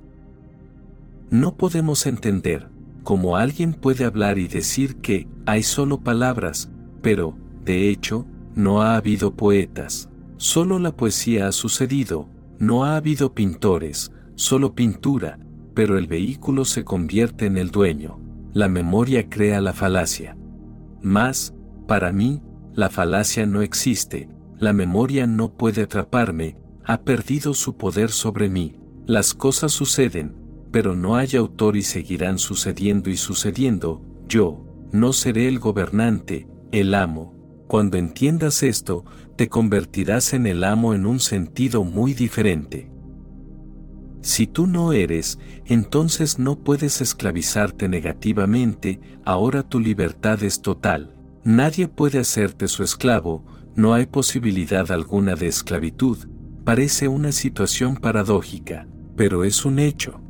No 1.29 1.57
podemos 1.57 2.07
entender 2.07 2.69
cómo 3.03 3.37
alguien 3.37 3.75
puede 3.75 4.05
hablar 4.05 4.39
y 4.39 4.47
decir 4.47 4.99
que 4.99 5.27
hay 5.45 5.65
solo 5.65 5.99
palabras, 5.99 6.71
pero, 7.03 7.37
de 7.65 7.89
hecho, 7.91 8.27
no 8.55 8.81
ha 8.81 8.95
habido 8.95 9.35
poetas, 9.35 10.09
solo 10.37 10.79
la 10.79 10.93
poesía 10.93 11.49
ha 11.49 11.53
sucedido, 11.53 12.29
no 12.61 12.85
ha 12.85 12.95
habido 12.95 13.35
pintores, 13.35 14.13
solo 14.37 14.77
pintura, 14.77 15.41
pero 15.75 15.99
el 15.99 16.07
vehículo 16.07 16.65
se 16.65 16.85
convierte 16.85 17.47
en 17.47 17.57
el 17.57 17.73
dueño. 17.73 18.21
La 18.53 18.69
memoria 18.69 19.29
crea 19.29 19.61
la 19.61 19.73
falacia. 19.73 20.37
Mas, 21.03 21.57
para 21.89 22.13
mí, 22.13 22.41
la 22.79 22.91
falacia 22.91 23.45
no 23.45 23.61
existe, 23.63 24.29
la 24.57 24.73
memoria 24.73 25.27
no 25.27 25.53
puede 25.57 25.83
atraparme, 25.83 26.59
ha 26.85 27.01
perdido 27.01 27.53
su 27.53 27.77
poder 27.77 28.09
sobre 28.09 28.49
mí. 28.49 28.77
Las 29.05 29.35
cosas 29.35 29.73
suceden, 29.73 30.37
pero 30.71 30.95
no 30.95 31.17
hay 31.17 31.35
autor 31.35 31.77
y 31.77 31.83
seguirán 31.83 32.39
sucediendo 32.39 33.11
y 33.11 33.17
sucediendo, 33.17 34.01
yo, 34.29 34.65
no 34.93 35.13
seré 35.13 35.49
el 35.49 35.59
gobernante, 35.59 36.47
el 36.71 36.95
amo. 36.95 37.35
Cuando 37.67 37.99
entiendas 37.99 38.63
esto, 38.63 39.05
te 39.35 39.49
convertirás 39.49 40.33
en 40.33 40.47
el 40.47 40.63
amo 40.63 40.95
en 40.95 41.05
un 41.05 41.19
sentido 41.19 41.83
muy 41.83 42.15
diferente. 42.15 42.93
Si 44.21 44.47
tú 44.47 44.69
no 44.69 44.93
eres, 44.93 45.41
entonces 45.65 46.39
no 46.39 46.61
puedes 46.61 47.01
esclavizarte 47.01 47.89
negativamente, 47.89 49.01
ahora 49.25 49.65
tu 49.65 49.81
libertad 49.81 50.45
es 50.45 50.63
total. 50.63 51.18
Nadie 51.45 51.89
puede 51.89 52.19
hacerte 52.19 52.69
su 52.69 52.83
esclavo, 52.83 53.45
no 53.75 53.95
hay 53.95 54.07
posibilidad 54.07 54.91
alguna 54.91 55.35
de 55.35 55.47
esclavitud. 55.47 56.19
Parece 56.65 57.09
una 57.09 57.33
situación 57.33 57.97
paradójica, 57.97 58.89
pero 59.17 59.45
es 59.45 59.65
un 59.65 59.79
hecho. 59.79 60.21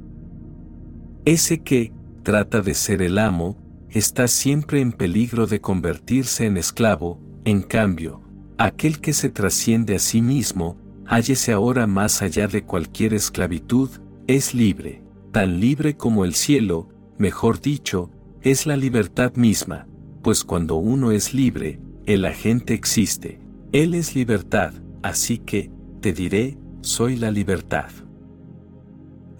Ese 1.24 1.62
que, 1.62 1.92
trata 2.22 2.60
de 2.60 2.74
ser 2.74 3.02
el 3.02 3.18
amo, 3.18 3.56
está 3.90 4.28
siempre 4.28 4.80
en 4.80 4.92
peligro 4.92 5.46
de 5.46 5.60
convertirse 5.60 6.46
en 6.46 6.56
esclavo, 6.56 7.20
en 7.44 7.62
cambio, 7.62 8.22
aquel 8.58 9.00
que 9.00 9.12
se 9.12 9.30
trasciende 9.30 9.96
a 9.96 9.98
sí 9.98 10.20
mismo, 10.20 10.76
hállese 11.06 11.52
ahora 11.52 11.86
más 11.86 12.20
allá 12.22 12.48
de 12.48 12.64
cualquier 12.64 13.14
esclavitud, 13.14 13.90
es 14.26 14.54
libre, 14.54 15.02
tan 15.32 15.58
libre 15.58 15.96
como 15.96 16.24
el 16.24 16.34
cielo, 16.34 16.90
mejor 17.16 17.60
dicho, 17.60 18.10
es 18.42 18.66
la 18.66 18.76
libertad 18.76 19.34
misma, 19.34 19.87
pues 20.28 20.44
cuando 20.44 20.76
uno 20.76 21.10
es 21.10 21.32
libre, 21.32 21.80
el 22.04 22.26
agente 22.26 22.74
existe, 22.74 23.40
él 23.72 23.94
es 23.94 24.14
libertad, 24.14 24.74
así 25.02 25.38
que, 25.38 25.70
te 26.02 26.12
diré, 26.12 26.58
soy 26.82 27.16
la 27.16 27.30
libertad. 27.30 27.88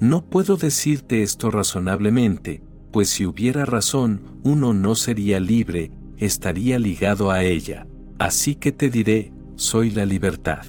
No 0.00 0.24
puedo 0.24 0.56
decirte 0.56 1.22
esto 1.22 1.50
razonablemente, 1.50 2.62
pues 2.90 3.10
si 3.10 3.26
hubiera 3.26 3.66
razón, 3.66 4.38
uno 4.44 4.72
no 4.72 4.94
sería 4.94 5.40
libre, 5.40 5.90
estaría 6.16 6.78
ligado 6.78 7.30
a 7.30 7.44
ella. 7.44 7.86
Así 8.18 8.54
que 8.54 8.72
te 8.72 8.88
diré, 8.88 9.30
soy 9.56 9.90
la 9.90 10.06
libertad. 10.06 10.64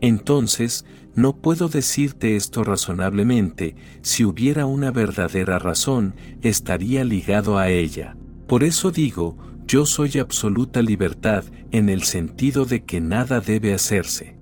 Entonces, 0.00 0.84
no 1.14 1.36
puedo 1.36 1.68
decirte 1.68 2.34
esto 2.34 2.64
razonablemente, 2.64 3.76
si 4.02 4.24
hubiera 4.24 4.66
una 4.66 4.90
verdadera 4.90 5.60
razón, 5.60 6.16
estaría 6.42 7.04
ligado 7.04 7.56
a 7.56 7.68
ella. 7.68 8.16
Por 8.54 8.62
eso 8.62 8.92
digo, 8.92 9.36
yo 9.66 9.84
soy 9.84 10.18
absoluta 10.20 10.80
libertad 10.80 11.42
en 11.72 11.88
el 11.88 12.04
sentido 12.04 12.64
de 12.66 12.84
que 12.84 13.00
nada 13.00 13.40
debe 13.40 13.74
hacerse. 13.74 14.38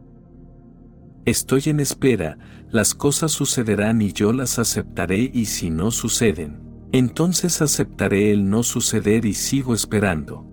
Estoy 1.25 1.63
en 1.69 1.81
espera, 1.81 2.37
las 2.69 2.95
cosas 2.95 3.33
sucederán 3.33 4.03
y 4.03 4.13
yo 4.13 4.35
las 4.35 4.59
aceptaré 4.59 5.31
y 5.33 5.47
si 5.47 5.71
no 5.71 5.91
suceden, 5.91 6.61
entonces 6.93 7.63
aceptaré 7.63 8.33
el 8.33 8.51
no 8.51 8.65
suceder 8.65 9.25
y 9.25 9.33
sigo 9.33 9.73
esperando. 9.73 10.47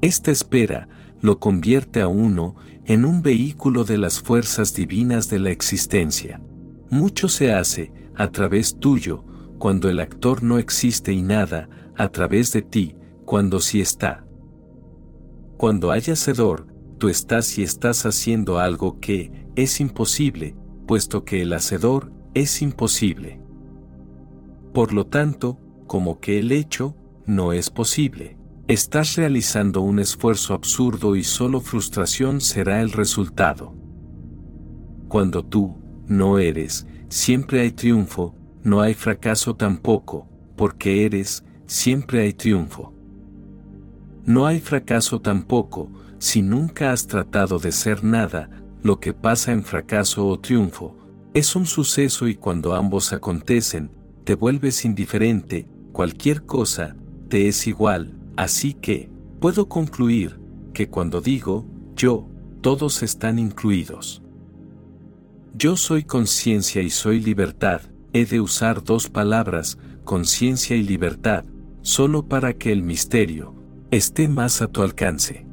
Esta 0.00 0.32
espera 0.32 0.88
lo 1.20 1.38
convierte 1.38 2.00
a 2.00 2.08
uno 2.08 2.56
en 2.84 3.04
un 3.04 3.22
vehículo 3.22 3.84
de 3.84 3.96
las 3.96 4.20
fuerzas 4.20 4.74
divinas 4.74 5.30
de 5.30 5.38
la 5.38 5.50
existencia. 5.50 6.40
Mucho 6.90 7.28
se 7.28 7.52
hace, 7.52 7.92
a 8.16 8.26
través 8.32 8.80
tuyo, 8.80 9.24
cuando 9.58 9.88
el 9.88 10.00
actor 10.00 10.42
no 10.42 10.58
existe 10.58 11.12
y 11.12 11.22
nada, 11.22 11.68
a 11.96 12.08
través 12.08 12.52
de 12.52 12.62
ti, 12.62 12.96
cuando 13.24 13.60
sí 13.60 13.80
está. 13.80 14.24
Cuando 15.56 15.90
hay 15.90 16.02
hacedor, 16.02 16.66
tú 16.98 17.08
estás 17.08 17.58
y 17.58 17.62
estás 17.62 18.06
haciendo 18.06 18.58
algo 18.58 18.98
que 19.00 19.46
es 19.56 19.80
imposible, 19.80 20.56
puesto 20.86 21.24
que 21.24 21.42
el 21.42 21.52
hacedor 21.52 22.12
es 22.34 22.60
imposible. 22.62 23.40
Por 24.72 24.92
lo 24.92 25.06
tanto, 25.06 25.60
como 25.86 26.18
que 26.18 26.38
el 26.38 26.50
hecho 26.50 26.96
no 27.26 27.52
es 27.52 27.70
posible. 27.70 28.36
Estás 28.66 29.16
realizando 29.16 29.82
un 29.82 29.98
esfuerzo 29.98 30.54
absurdo 30.54 31.16
y 31.16 31.22
solo 31.22 31.60
frustración 31.60 32.40
será 32.40 32.80
el 32.80 32.92
resultado. 32.92 33.74
Cuando 35.08 35.44
tú 35.44 35.76
no 36.06 36.38
eres, 36.38 36.86
siempre 37.08 37.60
hay 37.60 37.70
triunfo, 37.70 38.34
no 38.62 38.80
hay 38.80 38.94
fracaso 38.94 39.54
tampoco, 39.54 40.28
porque 40.56 41.04
eres, 41.04 41.43
siempre 41.66 42.20
hay 42.20 42.32
triunfo. 42.32 42.92
No 44.24 44.46
hay 44.46 44.60
fracaso 44.60 45.20
tampoco, 45.20 45.90
si 46.18 46.42
nunca 46.42 46.92
has 46.92 47.06
tratado 47.06 47.58
de 47.58 47.72
ser 47.72 48.04
nada, 48.04 48.48
lo 48.82 49.00
que 49.00 49.12
pasa 49.12 49.52
en 49.52 49.62
fracaso 49.62 50.26
o 50.26 50.40
triunfo, 50.40 50.96
es 51.34 51.56
un 51.56 51.66
suceso 51.66 52.28
y 52.28 52.34
cuando 52.34 52.74
ambos 52.74 53.12
acontecen, 53.12 53.90
te 54.24 54.34
vuelves 54.34 54.84
indiferente, 54.84 55.66
cualquier 55.92 56.46
cosa, 56.46 56.96
te 57.28 57.48
es 57.48 57.66
igual, 57.66 58.14
así 58.36 58.74
que, 58.74 59.10
puedo 59.40 59.68
concluir, 59.68 60.40
que 60.72 60.88
cuando 60.88 61.20
digo, 61.20 61.66
yo, 61.96 62.28
todos 62.60 63.02
están 63.02 63.38
incluidos. 63.38 64.22
Yo 65.54 65.76
soy 65.76 66.04
conciencia 66.04 66.82
y 66.82 66.90
soy 66.90 67.20
libertad, 67.20 67.82
he 68.12 68.24
de 68.24 68.40
usar 68.40 68.82
dos 68.82 69.08
palabras, 69.08 69.78
conciencia 70.04 70.76
y 70.76 70.82
libertad, 70.82 71.44
solo 71.84 72.26
para 72.26 72.54
que 72.54 72.72
el 72.72 72.82
misterio, 72.82 73.54
esté 73.90 74.26
más 74.26 74.62
a 74.62 74.68
tu 74.68 74.82
alcance. 74.82 75.46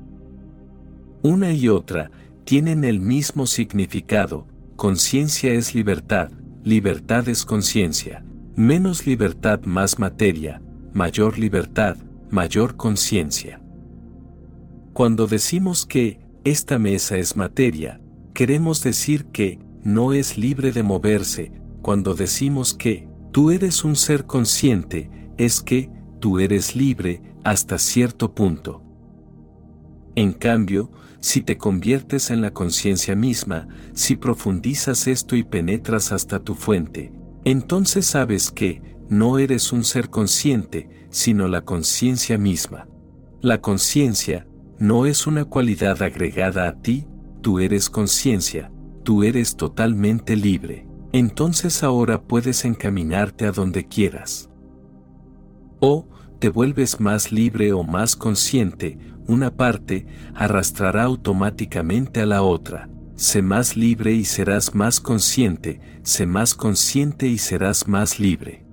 Una 1.21 1.51
y 1.51 1.67
otra 1.67 2.09
tienen 2.45 2.85
el 2.85 3.01
mismo 3.01 3.45
significado, 3.45 4.47
conciencia 4.77 5.53
es 5.53 5.75
libertad, 5.75 6.31
libertad 6.63 7.27
es 7.27 7.45
conciencia, 7.45 8.23
menos 8.55 9.05
libertad 9.05 9.59
más 9.65 9.99
materia, 9.99 10.61
mayor 10.93 11.37
libertad, 11.37 11.97
mayor 12.29 12.77
conciencia. 12.77 13.61
Cuando 14.93 15.27
decimos 15.27 15.85
que 15.85 16.21
esta 16.45 16.79
mesa 16.79 17.17
es 17.17 17.35
materia, 17.35 17.99
queremos 18.33 18.81
decir 18.81 19.25
que 19.25 19.59
no 19.83 20.13
es 20.13 20.37
libre 20.37 20.71
de 20.71 20.81
moverse, 20.81 21.51
cuando 21.81 22.15
decimos 22.15 22.73
que 22.73 23.09
tú 23.33 23.51
eres 23.51 23.83
un 23.83 23.97
ser 23.97 24.25
consciente, 24.25 25.09
es 25.37 25.61
que 25.61 25.89
tú 26.21 26.39
eres 26.39 26.77
libre, 26.77 27.21
hasta 27.43 27.77
cierto 27.77 28.33
punto. 28.33 28.81
En 30.15 30.31
cambio, 30.31 30.91
si 31.19 31.41
te 31.41 31.57
conviertes 31.57 32.29
en 32.29 32.41
la 32.41 32.51
conciencia 32.51 33.15
misma, 33.15 33.67
si 33.93 34.15
profundizas 34.15 35.07
esto 35.07 35.35
y 35.35 35.43
penetras 35.43 36.11
hasta 36.11 36.39
tu 36.39 36.55
fuente, 36.55 37.11
entonces 37.43 38.05
sabes 38.05 38.51
que 38.51 38.81
no 39.09 39.39
eres 39.39 39.73
un 39.73 39.83
ser 39.83 40.09
consciente, 40.09 41.07
sino 41.09 41.47
la 41.47 41.65
conciencia 41.65 42.37
misma. 42.37 42.87
La 43.41 43.59
conciencia 43.59 44.47
no 44.77 45.07
es 45.07 45.25
una 45.25 45.45
cualidad 45.45 46.01
agregada 46.03 46.67
a 46.67 46.81
ti, 46.81 47.07
tú 47.41 47.59
eres 47.59 47.89
conciencia, 47.89 48.71
tú 49.03 49.23
eres 49.23 49.55
totalmente 49.55 50.35
libre. 50.35 50.87
Entonces 51.13 51.81
ahora 51.81 52.21
puedes 52.21 52.63
encaminarte 52.63 53.47
a 53.47 53.51
donde 53.51 53.87
quieras. 53.87 54.50
O, 55.81 56.07
te 56.39 56.49
vuelves 56.49 56.99
más 56.99 57.31
libre 57.31 57.73
o 57.73 57.83
más 57.83 58.15
consciente, 58.15 58.97
una 59.27 59.55
parte 59.55 60.05
arrastrará 60.35 61.03
automáticamente 61.03 62.21
a 62.21 62.25
la 62.25 62.43
otra. 62.43 62.87
Sé 63.15 63.41
más 63.41 63.75
libre 63.75 64.13
y 64.13 64.25
serás 64.25 64.73
más 64.73 64.99
consciente, 64.99 65.79
sé 66.03 66.25
más 66.25 66.55
consciente 66.55 67.27
y 67.27 67.37
serás 67.37 67.87
más 67.87 68.19
libre. 68.19 68.63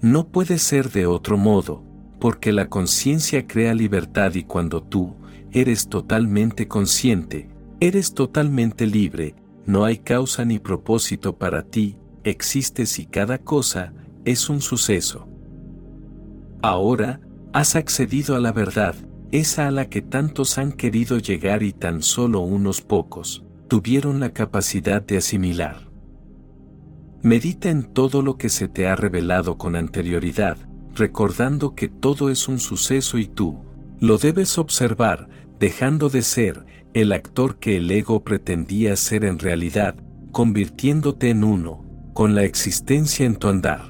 No 0.00 0.28
puede 0.28 0.58
ser 0.58 0.90
de 0.90 1.06
otro 1.06 1.36
modo, 1.36 1.84
porque 2.18 2.52
la 2.52 2.68
conciencia 2.68 3.46
crea 3.46 3.74
libertad 3.74 4.34
y 4.34 4.44
cuando 4.44 4.82
tú 4.82 5.16
eres 5.52 5.88
totalmente 5.88 6.68
consciente, 6.68 7.48
eres 7.80 8.14
totalmente 8.14 8.86
libre, 8.86 9.34
no 9.66 9.84
hay 9.84 9.98
causa 9.98 10.44
ni 10.44 10.58
propósito 10.58 11.36
para 11.36 11.62
ti, 11.62 11.96
existes 12.24 12.98
y 12.98 13.06
cada 13.06 13.38
cosa 13.38 13.92
es 14.24 14.48
un 14.48 14.60
suceso. 14.60 15.29
Ahora, 16.62 17.20
has 17.52 17.74
accedido 17.74 18.36
a 18.36 18.40
la 18.40 18.52
verdad, 18.52 18.94
esa 19.32 19.68
a 19.68 19.70
la 19.70 19.88
que 19.88 20.02
tantos 20.02 20.58
han 20.58 20.72
querido 20.72 21.18
llegar 21.18 21.62
y 21.62 21.72
tan 21.72 22.02
solo 22.02 22.40
unos 22.40 22.80
pocos 22.80 23.44
tuvieron 23.68 24.20
la 24.20 24.32
capacidad 24.32 25.00
de 25.00 25.16
asimilar. 25.16 25.88
Medita 27.22 27.70
en 27.70 27.84
todo 27.84 28.22
lo 28.22 28.36
que 28.36 28.48
se 28.48 28.66
te 28.66 28.88
ha 28.88 28.96
revelado 28.96 29.56
con 29.56 29.76
anterioridad, 29.76 30.56
recordando 30.94 31.74
que 31.74 31.88
todo 31.88 32.30
es 32.30 32.48
un 32.48 32.58
suceso 32.58 33.18
y 33.18 33.26
tú 33.26 33.58
lo 34.00 34.18
debes 34.18 34.58
observar, 34.58 35.28
dejando 35.58 36.08
de 36.08 36.22
ser 36.22 36.64
el 36.94 37.12
actor 37.12 37.58
que 37.58 37.76
el 37.76 37.90
ego 37.90 38.24
pretendía 38.24 38.96
ser 38.96 39.24
en 39.24 39.38
realidad, 39.38 39.94
convirtiéndote 40.32 41.30
en 41.30 41.44
uno, 41.44 41.84
con 42.14 42.34
la 42.34 42.44
existencia 42.44 43.26
en 43.26 43.36
tu 43.36 43.48
andar. 43.48 43.89